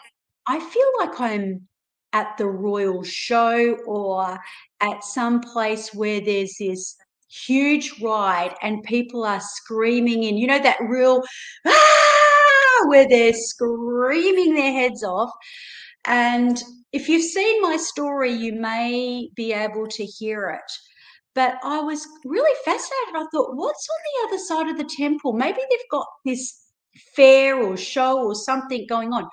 [0.47, 1.67] I feel like I'm
[2.13, 4.37] at the royal show or
[4.81, 6.95] at some place where there's this
[7.29, 11.23] huge ride and people are screaming in, you know, that real
[11.65, 12.32] ah,
[12.85, 15.31] where they're screaming their heads off.
[16.05, 20.71] And if you've seen my story, you may be able to hear it.
[21.35, 23.15] But I was really fascinated.
[23.15, 25.33] I thought, what's on the other side of the temple?
[25.33, 26.63] Maybe they've got this
[27.15, 29.27] fair or show or something going on.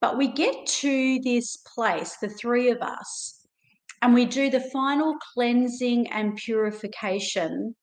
[0.00, 3.46] But we get to this place, the three of us,
[4.00, 7.74] and we do the final cleansing and purification.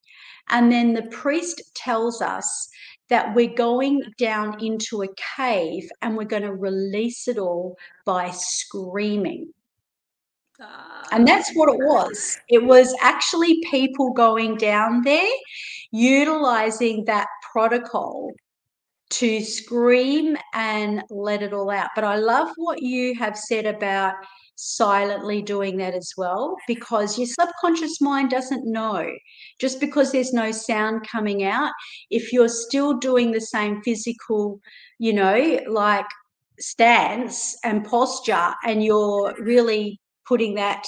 [0.49, 2.69] And then the priest tells us
[3.09, 8.29] that we're going down into a cave and we're going to release it all by
[8.31, 9.53] screaming.
[10.59, 12.39] And ah, that's what it was.
[12.49, 15.29] It was actually people going down there,
[15.91, 18.31] utilizing that protocol
[19.09, 21.89] to scream and let it all out.
[21.95, 24.15] But I love what you have said about
[24.57, 29.07] silently doing that as well because your subconscious mind doesn't know.
[29.59, 31.71] Just because there's no sound coming out,
[32.09, 34.59] if you're still doing the same physical,
[34.99, 36.05] you know, like
[36.59, 40.83] stance and posture, and you're really putting that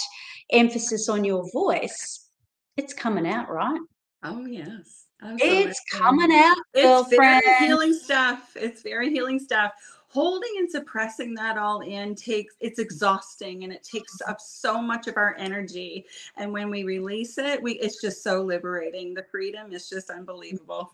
[0.52, 2.28] emphasis on your voice,
[2.76, 3.80] it's coming out, right?
[4.24, 5.06] Oh, yes.
[5.22, 7.44] It's coming out, it's girlfriend.
[7.46, 8.52] very healing stuff.
[8.56, 9.74] It's very healing stuff
[10.10, 15.08] holding and suppressing that all in takes it's exhausting and it takes up so much
[15.08, 16.06] of our energy
[16.38, 20.94] and when we release it we it's just so liberating the freedom is just unbelievable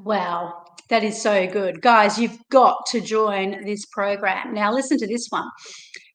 [0.00, 1.82] Wow, that is so good.
[1.82, 4.54] Guys, you've got to join this program.
[4.54, 5.48] Now, listen to this one.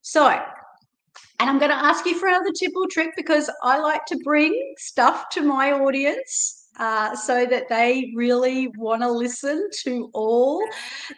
[0.02, 0.28] So,
[1.40, 4.18] and I'm going to ask you for another tip or trick because I like to
[4.24, 10.64] bring stuff to my audience uh, so that they really want to listen to all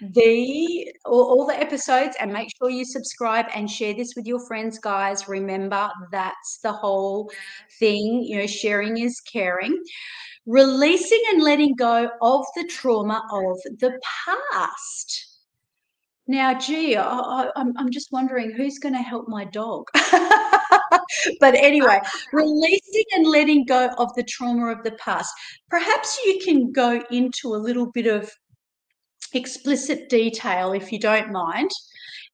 [0.02, 2.16] the all, all, the episodes.
[2.20, 5.28] And make sure you subscribe and share this with your friends guys.
[5.28, 7.32] Remember that's the whole
[7.80, 9.82] thing you know sharing is caring.
[10.46, 15.30] Releasing and letting go of the trauma of the past.
[16.28, 19.88] Now, gee, I, am just wondering who's going to help my dog.
[21.40, 22.00] but anyway,
[22.34, 25.34] releasing and letting go of the trauma of the past.
[25.70, 28.30] Perhaps you can go into a little bit of
[29.34, 31.70] explicit detail, if you don't mind,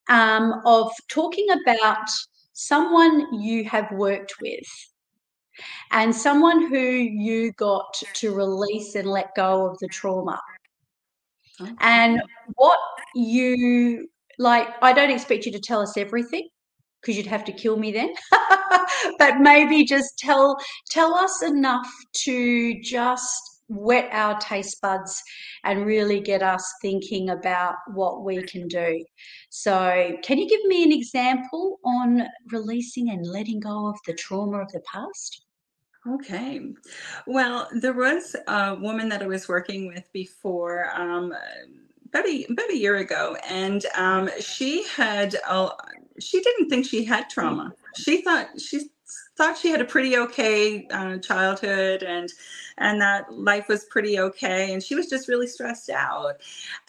[0.09, 2.07] um, of talking about
[2.53, 4.67] someone you have worked with
[5.91, 10.39] and someone who you got to release and let go of the trauma.
[11.79, 12.21] And
[12.55, 12.79] what
[13.15, 16.49] you like, I don't expect you to tell us everything
[17.05, 18.13] because you'd have to kill me then.
[19.19, 20.57] but maybe just tell
[20.89, 21.87] tell us enough
[22.23, 25.21] to just whet our taste buds
[25.63, 29.03] and really get us thinking about what we can do.
[29.49, 34.61] So, can you give me an example on releasing and letting go of the trauma
[34.61, 35.41] of the past?
[36.07, 36.61] Okay.
[37.25, 40.91] Well, there was a woman that I was working with before.
[40.95, 41.33] Um,
[42.09, 45.69] about a, about a year ago, and um, she had a,
[46.19, 47.73] she didn't think she had trauma.
[47.95, 48.89] She thought she
[49.37, 52.31] thought she had a pretty okay uh, childhood and
[52.77, 56.35] and that life was pretty okay and she was just really stressed out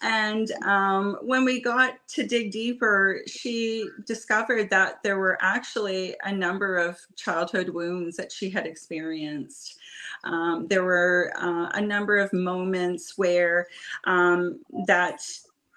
[0.01, 6.31] and um, when we got to dig deeper she discovered that there were actually a
[6.31, 9.77] number of childhood wounds that she had experienced
[10.23, 13.67] um, there were uh, a number of moments where
[14.05, 15.21] um, that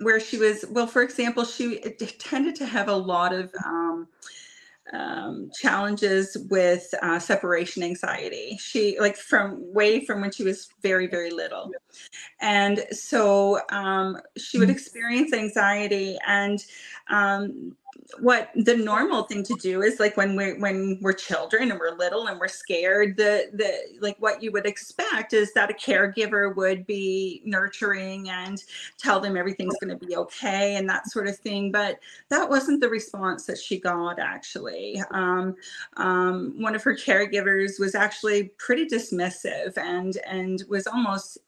[0.00, 1.78] where she was well for example she
[2.18, 4.08] tended to have a lot of um,
[4.92, 8.58] um, challenges with uh, separation anxiety.
[8.60, 11.70] She like from way from when she was very very little,
[12.40, 14.72] and so um, she would mm.
[14.72, 16.64] experience anxiety, and
[17.08, 17.76] um,
[18.20, 21.96] what the normal thing to do is like when we're when we're children and we're
[21.96, 26.54] little and we're scared the the like what you would expect is that a caregiver
[26.56, 28.64] would be nurturing and
[28.98, 32.80] tell them everything's going to be okay and that sort of thing but that wasn't
[32.80, 35.02] the response that she got actually.
[35.10, 35.56] Um,
[35.96, 41.38] um, one of her caregivers was actually pretty dismissive and and was almost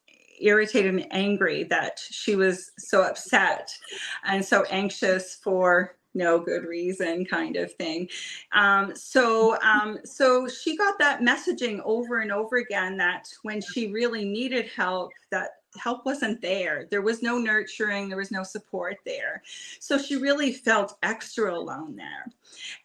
[0.40, 3.72] irritated and angry that she was so upset
[4.24, 8.08] and so anxious for no good reason kind of thing.
[8.52, 13.92] Um, so um, so she got that messaging over and over again that when she
[13.92, 16.86] really needed help that help wasn't there.
[16.90, 19.42] There was no nurturing there was no support there.
[19.80, 22.26] So she really felt extra alone there.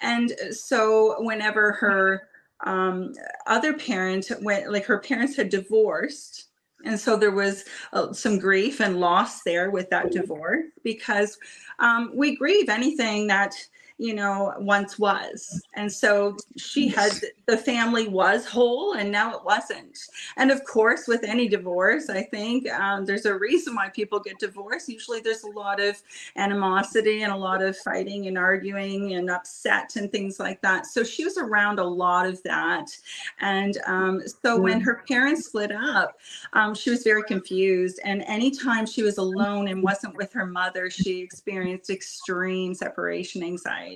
[0.02, 2.30] And so whenever her
[2.66, 3.14] um,
[3.46, 6.47] other parent went like her parents had divorced
[6.86, 11.38] and so there was uh, some grief and loss there with that divorce because
[11.80, 13.56] um, we grieve anything that
[13.98, 15.62] you know, once was.
[15.76, 17.12] And so she had
[17.48, 19.98] the family was whole and now it wasn't.
[20.38, 24.38] And of course, with any divorce, I think um, there's a reason why people get
[24.38, 24.88] divorced.
[24.88, 26.02] Usually there's a lot of
[26.36, 30.86] animosity and a lot of fighting and arguing and upset and things like that.
[30.86, 32.96] So she was around a lot of that.
[33.40, 36.20] And um, so when her parents split up,
[36.54, 38.00] um, she was very confused.
[38.04, 43.87] And anytime she was alone and wasn't with her mother, she experienced extreme separation anxiety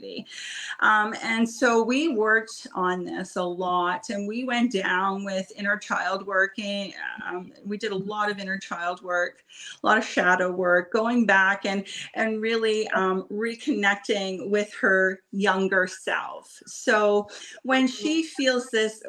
[0.80, 5.78] Um, and so we worked on this a lot and we went down with inner
[5.78, 6.94] child working.
[7.28, 9.44] Um, we did a lot of inner child work,
[9.84, 11.86] a lot of shadow work, going back and,
[12.16, 16.62] and really um, reconnecting with her younger self.
[16.66, 17.28] So
[17.64, 19.02] when she feels this,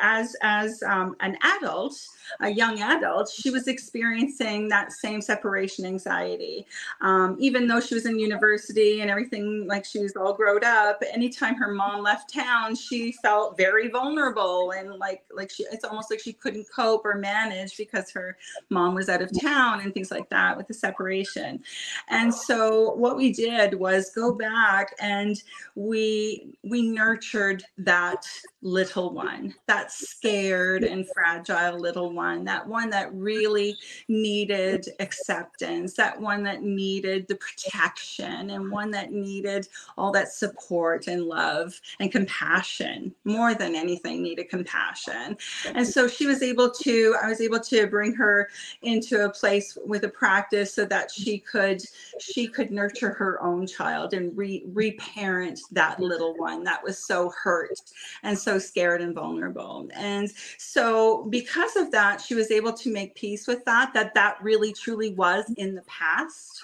[0.00, 1.98] as, as um, an adult,
[2.40, 6.66] a young adult, she was experiencing that same separation anxiety.
[7.00, 11.02] Um, even though she was in university and everything, like she was all grown up,
[11.12, 16.10] anytime her mom left town, she felt very vulnerable and like like she it's almost
[16.10, 18.36] like she couldn't cope or manage because her
[18.70, 21.62] mom was out of town and things like that with the separation.
[22.08, 25.42] And so what we did was go back and
[25.74, 28.26] we we nurtured that
[28.62, 33.76] little one, that scared and fragile little one, that one that really
[34.08, 41.06] needed acceptance, that one that needed the protection, and one that needed all that support
[41.06, 45.36] and love and compassion more than anything, needed compassion.
[45.74, 48.48] And so she was able to, I was able to bring her
[48.82, 51.82] into a place with a practice so that she could
[52.20, 57.30] she could nurture her own child and re reparent that little one that was so
[57.30, 57.80] hurt
[58.22, 59.88] and so scared and vulnerable.
[59.94, 64.36] And so because of that, she was able to make peace with that, that that
[64.42, 66.62] really truly was in the past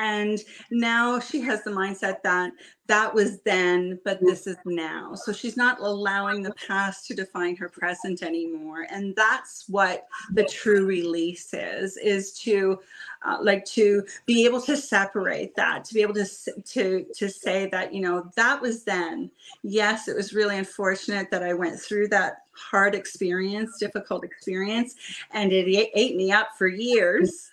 [0.00, 2.52] and now she has the mindset that
[2.86, 5.14] that was then, but this is now.
[5.14, 8.86] So she's not allowing the past to define her present anymore.
[8.90, 12.80] And that's what the true release is, is to
[13.26, 16.26] uh, like to be able to separate that, to be able to,
[16.64, 19.30] to, to say that, you know, that was then.
[19.62, 24.94] Yes, it was really unfortunate that I went through that hard experience, difficult experience,
[25.32, 27.50] and it ate me up for years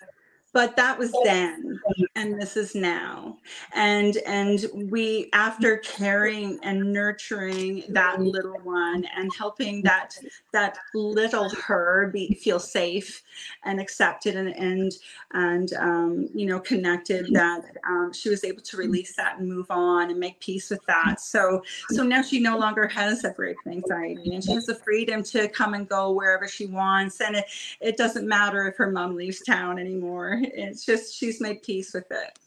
[0.52, 1.80] but that was then
[2.18, 3.38] and this is now.
[3.74, 10.16] And and we after caring and nurturing that little one and helping that
[10.52, 13.22] that little her be feel safe
[13.64, 14.92] and accepted and and
[15.32, 19.66] and um, you know connected that um, she was able to release that and move
[19.70, 21.20] on and make peace with that.
[21.20, 25.48] So so now she no longer has separation anxiety and she has the freedom to
[25.48, 27.20] come and go wherever she wants.
[27.20, 27.44] And it,
[27.80, 32.10] it doesn't matter if her mom leaves town anymore it's just she's made peace with
[32.10, 32.38] it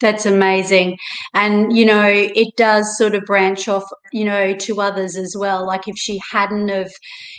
[0.00, 0.96] that's amazing.
[1.34, 5.66] And, you know, it does sort of branch off, you know, to others as well.
[5.66, 6.90] Like if she hadn't have,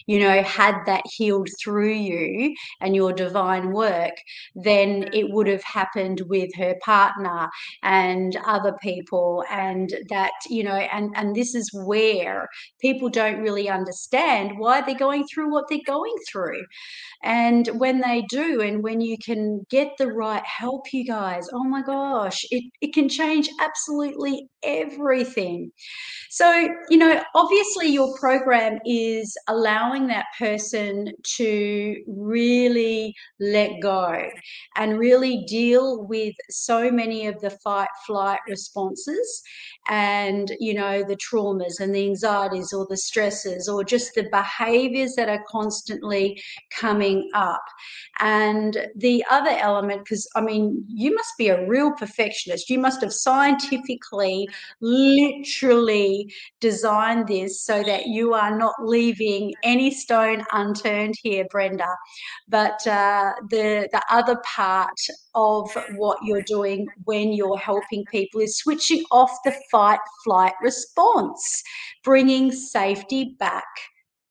[0.07, 4.13] you know, had that healed through you and your divine work,
[4.55, 7.47] then it would have happened with her partner
[7.83, 9.43] and other people.
[9.49, 12.47] And that, you know, and, and this is where
[12.81, 16.61] people don't really understand why they're going through what they're going through.
[17.23, 21.63] And when they do, and when you can get the right help, you guys, oh
[21.63, 25.71] my gosh, it, it can change absolutely everything.
[26.29, 34.29] So, you know, obviously your program is allowing that person to really let go
[34.75, 39.41] and really deal with so many of the fight flight responses
[39.87, 45.15] and, you know, the traumas and the anxieties or the stresses or just the behaviors
[45.15, 46.39] that are constantly
[46.71, 47.63] coming up.
[48.19, 52.38] And the other element, because I mean, you must be a real perfectionist.
[52.47, 54.47] You must have scientifically,
[54.81, 61.95] literally designed this so that you are not leaving any stone unturned here, Brenda.
[62.47, 64.99] But uh, the the other part
[65.35, 71.63] of what you're doing when you're helping people is switching off the fight flight response,
[72.03, 73.67] bringing safety back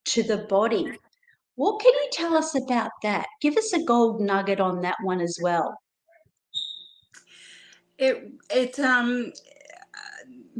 [0.05, 0.91] to the body.
[1.55, 3.27] What can you tell us about that?
[3.41, 5.77] Give us a gold nugget on that one as well.
[7.99, 9.33] It it um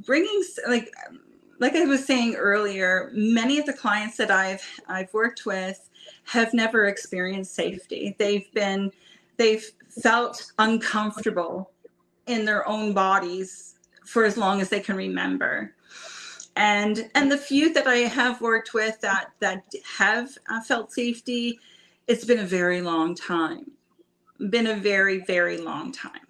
[0.05, 0.93] bringing like
[1.59, 5.89] like I was saying earlier, many of the clients that I've I've worked with
[6.25, 8.15] have never experienced safety.
[8.19, 8.91] They've been
[9.37, 9.65] they've
[10.01, 11.71] felt uncomfortable
[12.27, 13.75] in their own bodies
[14.05, 15.75] for as long as they can remember.
[16.57, 19.63] And and the few that I have worked with that that
[19.97, 21.59] have uh, felt safety,
[22.07, 23.71] it's been a very long time,
[24.49, 26.28] been a very very long time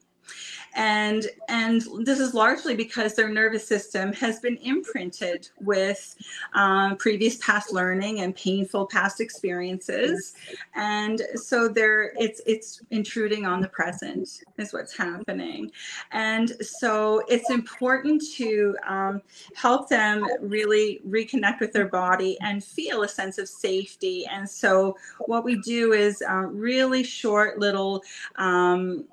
[0.75, 6.15] and and this is largely because their nervous system has been imprinted with
[6.53, 10.35] um, previous past learning and painful past experiences.
[10.75, 15.71] And so there it's it's intruding on the present is what's happening.
[16.11, 19.21] And so it's important to um,
[19.55, 24.25] help them really reconnect with their body and feel a sense of safety.
[24.27, 28.03] And so what we do is uh, really short little
[28.35, 29.05] um,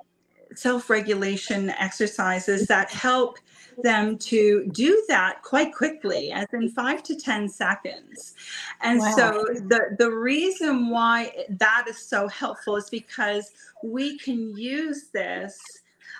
[0.54, 3.38] self-regulation exercises that help
[3.82, 8.34] them to do that quite quickly as in five to ten seconds
[8.80, 9.12] and wow.
[9.14, 13.50] so the the reason why that is so helpful is because
[13.82, 15.58] we can use this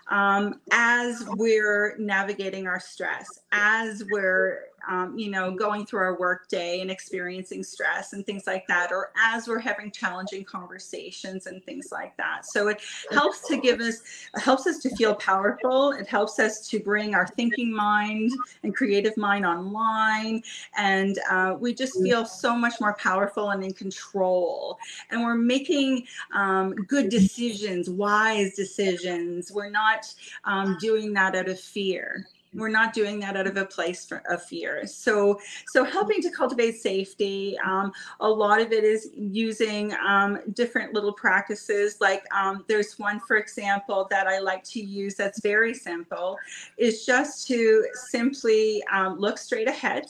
[0.08, 6.80] um, as we're navigating our stress, as we're um, you know, going through our workday
[6.80, 11.88] and experiencing stress and things like that, or as we're having challenging conversations and things
[11.90, 12.46] like that.
[12.46, 12.80] So it
[13.10, 14.02] helps to give us,
[14.36, 15.92] helps us to feel powerful.
[15.92, 18.32] It helps us to bring our thinking mind
[18.62, 20.42] and creative mind online.
[20.76, 24.78] And uh, we just feel so much more powerful and in control.
[25.10, 29.50] And we're making um, good decisions, wise decisions.
[29.50, 30.12] We're not
[30.44, 32.26] um, doing that out of fear
[32.56, 34.86] we're not doing that out of a place for, of fear.
[34.86, 40.94] So so helping to cultivate safety um, a lot of it is using um, different
[40.94, 41.98] little practices.
[42.00, 46.36] Like um, there's one for example that i like to use that's very simple
[46.76, 50.04] is just to simply um, look straight ahead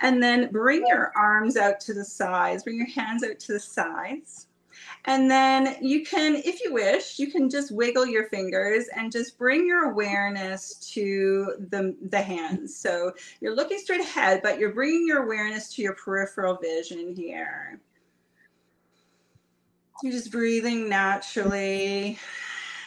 [0.00, 3.60] and then bring your arms out to the sides bring your hands out to the
[3.60, 4.48] sides
[5.04, 9.36] and then you can, if you wish, you can just wiggle your fingers and just
[9.36, 12.76] bring your awareness to the, the hands.
[12.76, 17.80] So you're looking straight ahead, but you're bringing your awareness to your peripheral vision here.
[20.04, 22.18] You're just breathing naturally,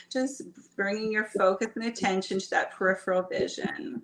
[0.09, 0.41] just
[0.77, 4.01] bringing your focus and attention to that peripheral vision.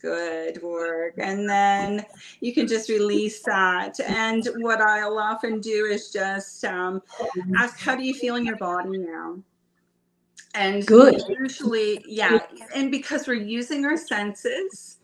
[0.00, 1.14] Good work.
[1.18, 2.06] And then
[2.40, 4.00] you can just release that.
[4.00, 7.02] And what I'll often do is just um,
[7.56, 9.38] ask, How do you feel in your body now?
[10.54, 11.22] And good.
[11.28, 12.38] Usually, yeah.
[12.74, 14.98] And because we're using our senses,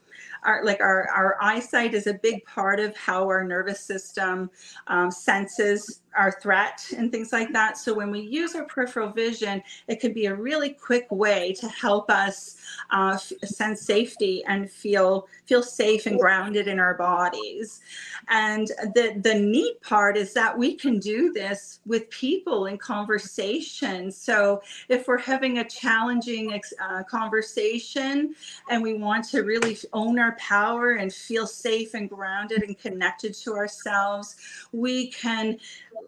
[0.46, 4.50] our like our, our eyesight is a big part of how our nervous system
[4.86, 7.76] um, senses our threat and things like that.
[7.76, 11.68] So when we use our peripheral vision, it can be a really quick way to
[11.68, 12.56] help us
[12.90, 17.80] uh, sense safety and feel feel safe and grounded in our bodies.
[18.28, 24.10] And the the neat part is that we can do this with people in conversation.
[24.10, 28.34] So if we're having a challenging uh, conversation
[28.70, 33.34] and we want to really own our power and feel safe and grounded and connected
[33.34, 34.36] to ourselves,
[34.72, 35.58] we can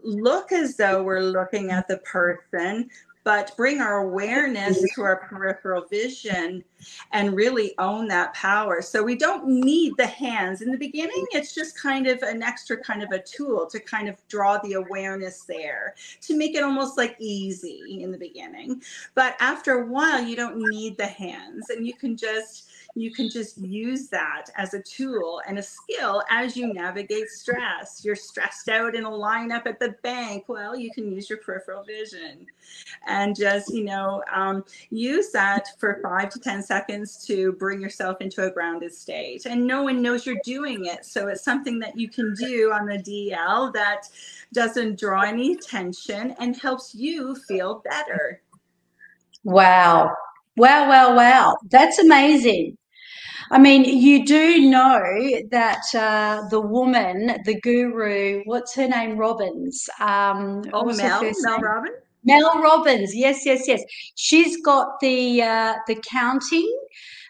[0.02, 2.90] look as though we're looking at the person,
[3.24, 6.64] but bring our awareness to our peripheral vision
[7.12, 8.80] and really own that power.
[8.80, 10.62] So we don't need the hands.
[10.62, 14.08] In the beginning, it's just kind of an extra kind of a tool to kind
[14.08, 18.82] of draw the awareness there to make it almost like easy in the beginning.
[19.14, 23.30] But after a while, you don't need the hands and you can just you can
[23.30, 28.02] just use that as a tool and a skill as you navigate stress.
[28.04, 30.44] You're stressed out in a lineup at the bank.
[30.48, 32.46] Well, you can use your peripheral vision
[33.06, 38.20] and just, you know, um, use that for five to 10 seconds to bring yourself
[38.20, 39.46] into a grounded state.
[39.46, 41.04] And no one knows you're doing it.
[41.04, 44.08] So it's something that you can do on the DL that
[44.52, 48.40] doesn't draw any attention and helps you feel better.
[49.44, 50.14] Wow.
[50.56, 51.56] Wow, wow, wow.
[51.70, 52.77] That's amazing.
[53.50, 55.00] I mean, you do know
[55.50, 59.16] that uh, the woman, the guru, what's her name?
[59.16, 59.88] Robbins.
[60.00, 61.96] Um, oh, Mel, Mel Robbins.
[62.24, 63.14] Mel Robbins.
[63.14, 63.82] Yes, yes, yes.
[64.14, 66.70] She's got the uh, the counting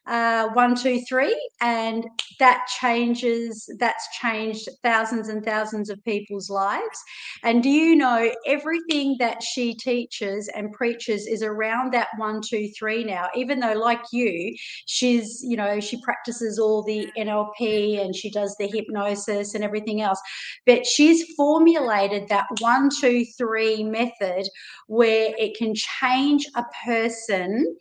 [0.08, 2.06] uh, one, two, three, and
[2.38, 3.70] that changes.
[3.78, 7.02] That's changed thousands and thousands of people's lives.
[7.42, 12.70] And do you know everything that she teaches and preaches is around that one, two,
[12.78, 13.28] three now?
[13.34, 14.56] Even though, like you,
[14.86, 20.00] she's you know she practices all the NLP and she does the hypnosis and everything
[20.00, 20.20] else,
[20.64, 24.48] but she's formulated that one, two, three method
[24.86, 27.76] where it can change a person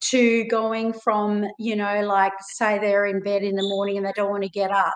[0.00, 4.12] to going from, you know, like say they're in bed in the morning and they
[4.14, 4.94] don't want to get up,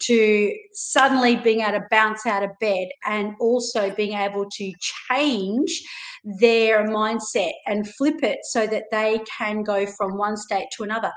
[0.00, 4.72] to suddenly being able to bounce out of bed and also being able to
[5.10, 5.82] change
[6.24, 11.12] their mindset and flip it so that they can go from one state to another.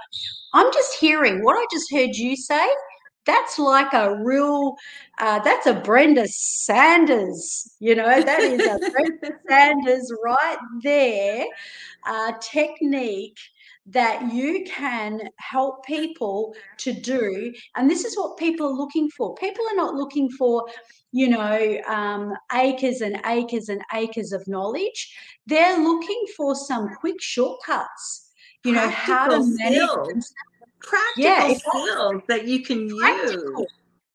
[0.54, 2.68] I'm just hearing what I just heard you say
[3.26, 4.76] that's like a real
[5.20, 11.46] uh, that's a brenda sanders you know that is a brenda sanders right there
[12.06, 13.40] uh, technique
[13.88, 19.36] that you can help people to do and this is what people are looking for.
[19.36, 20.66] People are not looking for
[21.12, 25.16] you know um, acres and acres and acres of knowledge.
[25.46, 28.32] They're looking for some quick shortcuts
[28.64, 30.26] you know Practical how to manage
[30.88, 33.60] practical yeah, skills I, that you can practical.
[33.62, 33.68] use.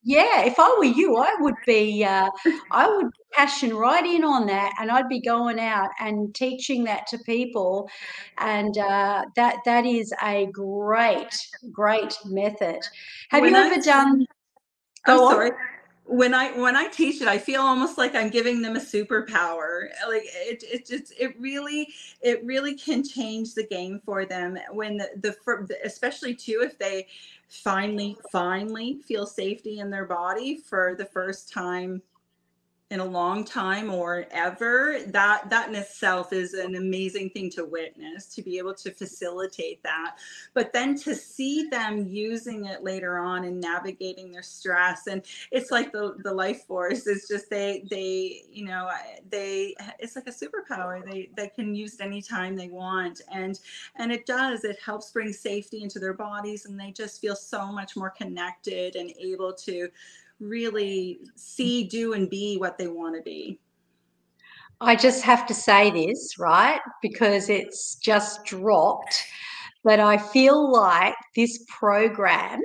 [0.03, 2.31] Yeah, if I were you, I would be, uh,
[2.71, 7.07] I would passion right in on that, and I'd be going out and teaching that
[7.09, 7.89] to people,
[8.39, 11.37] and uh, that that is a great,
[11.71, 12.81] great method.
[13.31, 14.27] Have when you ever done?
[15.07, 15.51] Go oh, sorry.
[16.11, 19.91] When I when I teach it, I feel almost like I'm giving them a superpower.
[20.09, 21.89] Like it, it just it really
[22.21, 27.07] it really can change the game for them when the, the especially too if they
[27.49, 32.03] finally finally feel safety in their body for the first time
[32.91, 37.65] in a long time or ever that that in itself is an amazing thing to
[37.65, 40.17] witness to be able to facilitate that.
[40.55, 45.23] But then to see them using it later on and navigating their stress and
[45.53, 48.91] it's like the the life force is just they they you know
[49.29, 51.05] they it's like a superpower.
[51.05, 53.61] They they can use it anytime they want and
[53.97, 54.65] and it does.
[54.65, 58.97] It helps bring safety into their bodies and they just feel so much more connected
[58.97, 59.89] and able to
[60.41, 63.59] really see, do, and be what they want to be.
[64.81, 66.81] I just have to say this, right?
[67.03, 69.25] Because it's just dropped.
[69.85, 72.61] But I feel like this program,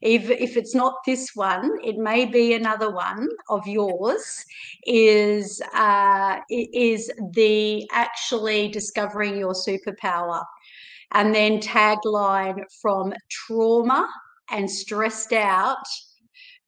[0.00, 4.44] if, if it's not this one, it may be another one of yours,
[4.86, 10.42] is uh, is the actually discovering your superpower.
[11.12, 14.08] And then tagline from trauma
[14.50, 15.86] and stressed out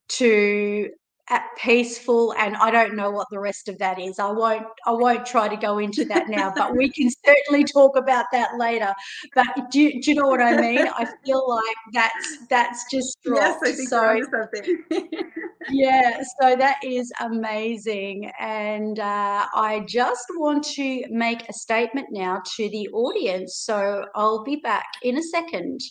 [0.09, 0.89] to
[1.29, 4.17] at peaceful and i don't know what the rest of that is.
[4.19, 7.97] I won't i won't try to go into that now but we can certainly talk
[7.97, 8.93] about that later.
[9.35, 10.87] But do, do you know what i mean?
[10.87, 13.41] I feel like that's that's just dropped.
[13.41, 14.83] yes i think so something.
[15.69, 18.31] Yeah so that is amazing.
[18.39, 23.57] And uh, i just want to make a statement now to the audience.
[23.57, 25.81] So i'll be back in a second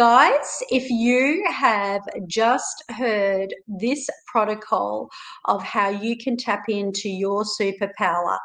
[0.00, 5.10] Guys, if you have just heard this protocol
[5.44, 8.38] of how you can tap into your superpower,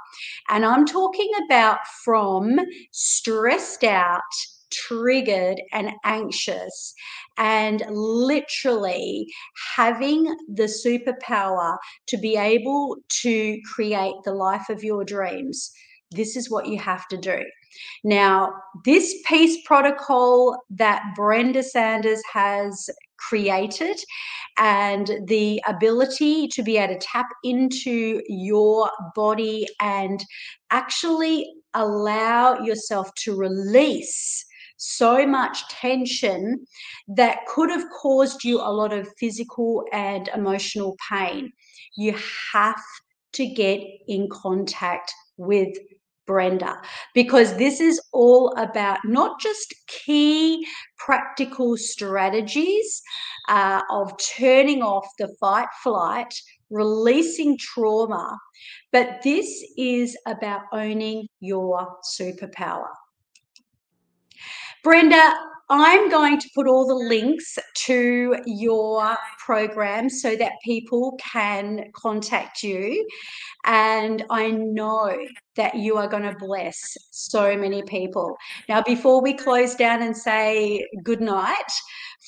[0.49, 2.60] and I'm talking about from
[2.91, 4.20] stressed out,
[4.70, 6.93] triggered, and anxious,
[7.38, 9.26] and literally
[9.78, 11.78] having the superpower
[12.08, 15.72] to be able to create the life of your dreams.
[16.12, 17.43] This is what you have to do.
[18.03, 18.53] Now,
[18.86, 23.97] this peace protocol that Brenda Sanders has created
[24.58, 30.24] and the ability to be able to tap into your body and
[30.70, 34.45] actually allow yourself to release
[34.78, 36.66] so much tension
[37.08, 41.51] that could have caused you a lot of physical and emotional pain.
[41.97, 42.16] You
[42.53, 42.82] have
[43.34, 45.78] to get in contact with
[46.26, 46.82] Brenda,
[47.13, 50.65] because this is all about not just key
[50.97, 53.01] practical strategies
[53.49, 56.34] uh, of turning off the fight flight,
[56.69, 58.38] releasing trauma,
[58.91, 62.88] but this is about owning your superpower.
[64.84, 65.34] Brenda,
[65.70, 72.61] I'm going to put all the links to your program so that people can contact
[72.61, 73.07] you.
[73.66, 75.18] And I know
[75.55, 76.78] that you are going to bless
[77.11, 78.36] so many people.
[78.70, 81.72] Now, before we close down and say good night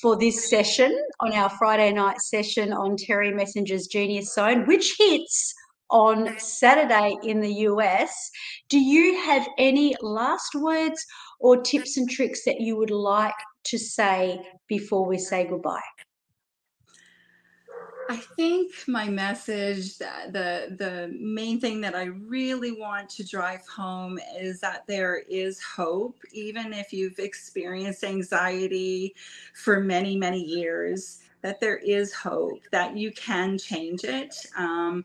[0.02, 5.54] for this session on our Friday night session on Terry Messenger's Genius Zone, which hits
[5.90, 8.30] on Saturday in the US,
[8.68, 11.04] do you have any last words
[11.38, 13.34] or tips and tricks that you would like
[13.64, 15.80] to say before we say goodbye?
[18.10, 24.18] I think my message, the the main thing that I really want to drive home
[24.38, 29.14] is that there is hope, even if you've experienced anxiety
[29.52, 31.20] for many many years.
[31.42, 34.34] That there is hope, that you can change it.
[34.56, 35.04] Um,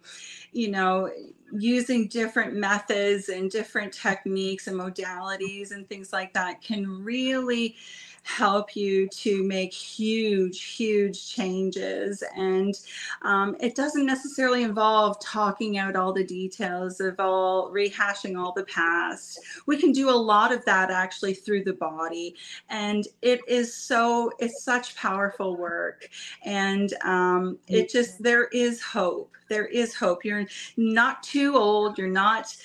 [0.51, 1.11] you know,
[1.51, 7.75] using different methods and different techniques and modalities and things like that can really
[8.23, 12.23] help you to make huge, huge changes.
[12.35, 12.73] And
[13.21, 18.65] um, it doesn't necessarily involve talking out all the details of all rehashing all the
[18.65, 19.39] past.
[19.65, 22.35] We can do a lot of that actually through the body.
[22.69, 26.09] And it is so, it's such powerful work.
[26.43, 29.31] And um, it just, there is hope.
[29.49, 30.23] There is hope.
[30.23, 30.47] You're
[30.77, 31.97] not too old.
[31.97, 32.55] You're not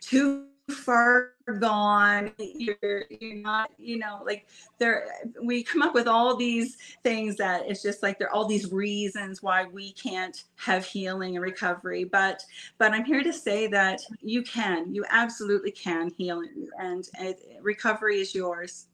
[0.00, 4.46] too far gone you're you're not you know like
[4.78, 5.06] there
[5.42, 8.70] we come up with all these things that it's just like there are all these
[8.70, 12.42] reasons why we can't have healing and recovery but
[12.76, 16.42] but i'm here to say that you can you absolutely can heal
[16.78, 18.87] and, and recovery is yours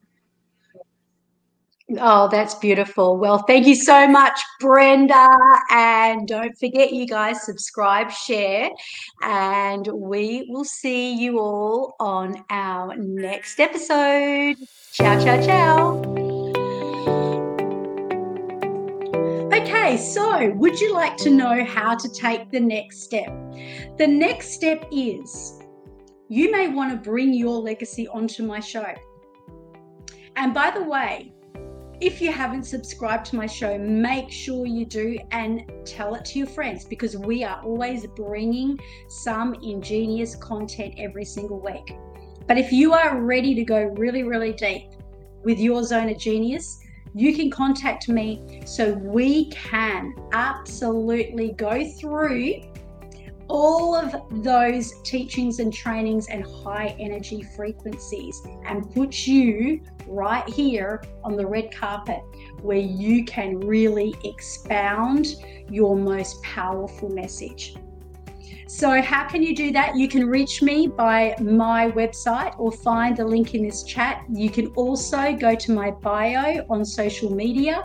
[1.99, 3.17] Oh, that's beautiful.
[3.17, 5.27] Well, thank you so much, Brenda.
[5.69, 8.71] And don't forget, you guys, subscribe, share,
[9.21, 14.55] and we will see you all on our next episode.
[14.93, 16.01] Ciao, ciao, ciao.
[19.53, 23.27] Okay, so would you like to know how to take the next step?
[23.99, 25.59] The next step is
[26.29, 28.87] you may want to bring your legacy onto my show.
[30.35, 31.34] And by the way,
[32.01, 36.39] if you haven't subscribed to my show, make sure you do and tell it to
[36.39, 38.77] your friends because we are always bringing
[39.07, 41.95] some ingenious content every single week.
[42.47, 44.91] But if you are ready to go really, really deep
[45.43, 46.79] with your zone of genius,
[47.13, 52.55] you can contact me so we can absolutely go through
[53.47, 61.03] all of those teachings and trainings and high energy frequencies and put you right here
[61.23, 62.21] on the red carpet
[62.61, 65.27] where you can really expound
[65.69, 67.75] your most powerful message.
[68.67, 69.95] So, how can you do that?
[69.95, 74.23] You can reach me by my website or find the link in this chat.
[74.27, 77.83] You can also go to my bio on social media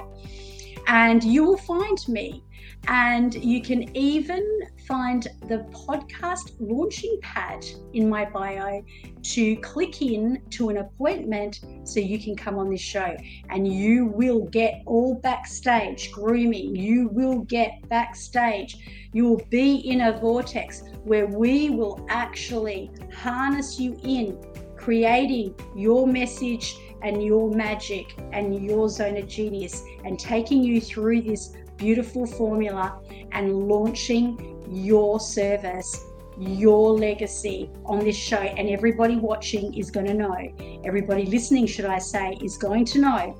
[0.86, 2.44] and you will find me.
[2.88, 4.42] And you can even
[4.90, 8.84] find the podcast launching pad in my bio
[9.22, 13.16] to click in to an appointment so you can come on this show.
[13.50, 19.08] And you will get all backstage grooming, you will get backstage.
[19.12, 24.36] You will be in a vortex where we will actually harness you in
[24.76, 31.22] creating your message and your magic and your zone of genius and taking you through
[31.22, 33.00] this beautiful formula
[33.32, 36.04] and launching your service,
[36.38, 38.38] your legacy on this show.
[38.38, 40.36] And everybody watching is going to know,
[40.84, 43.36] everybody listening, should I say, is going to know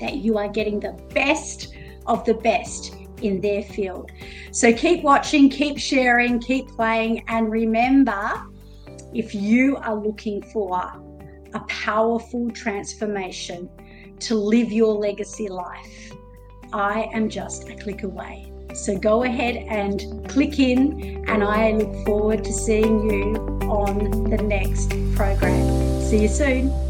[0.00, 1.74] that you are getting the best
[2.06, 4.10] of the best in their field.
[4.50, 8.42] So keep watching, keep sharing, keep playing, and remember
[9.14, 10.76] if you are looking for
[11.54, 13.70] a powerful transformation
[14.20, 16.12] to live your legacy life,
[16.72, 18.52] I am just a click away.
[18.74, 23.34] So go ahead and click in, and I look forward to seeing you
[23.68, 26.02] on the next program.
[26.02, 26.85] See you soon.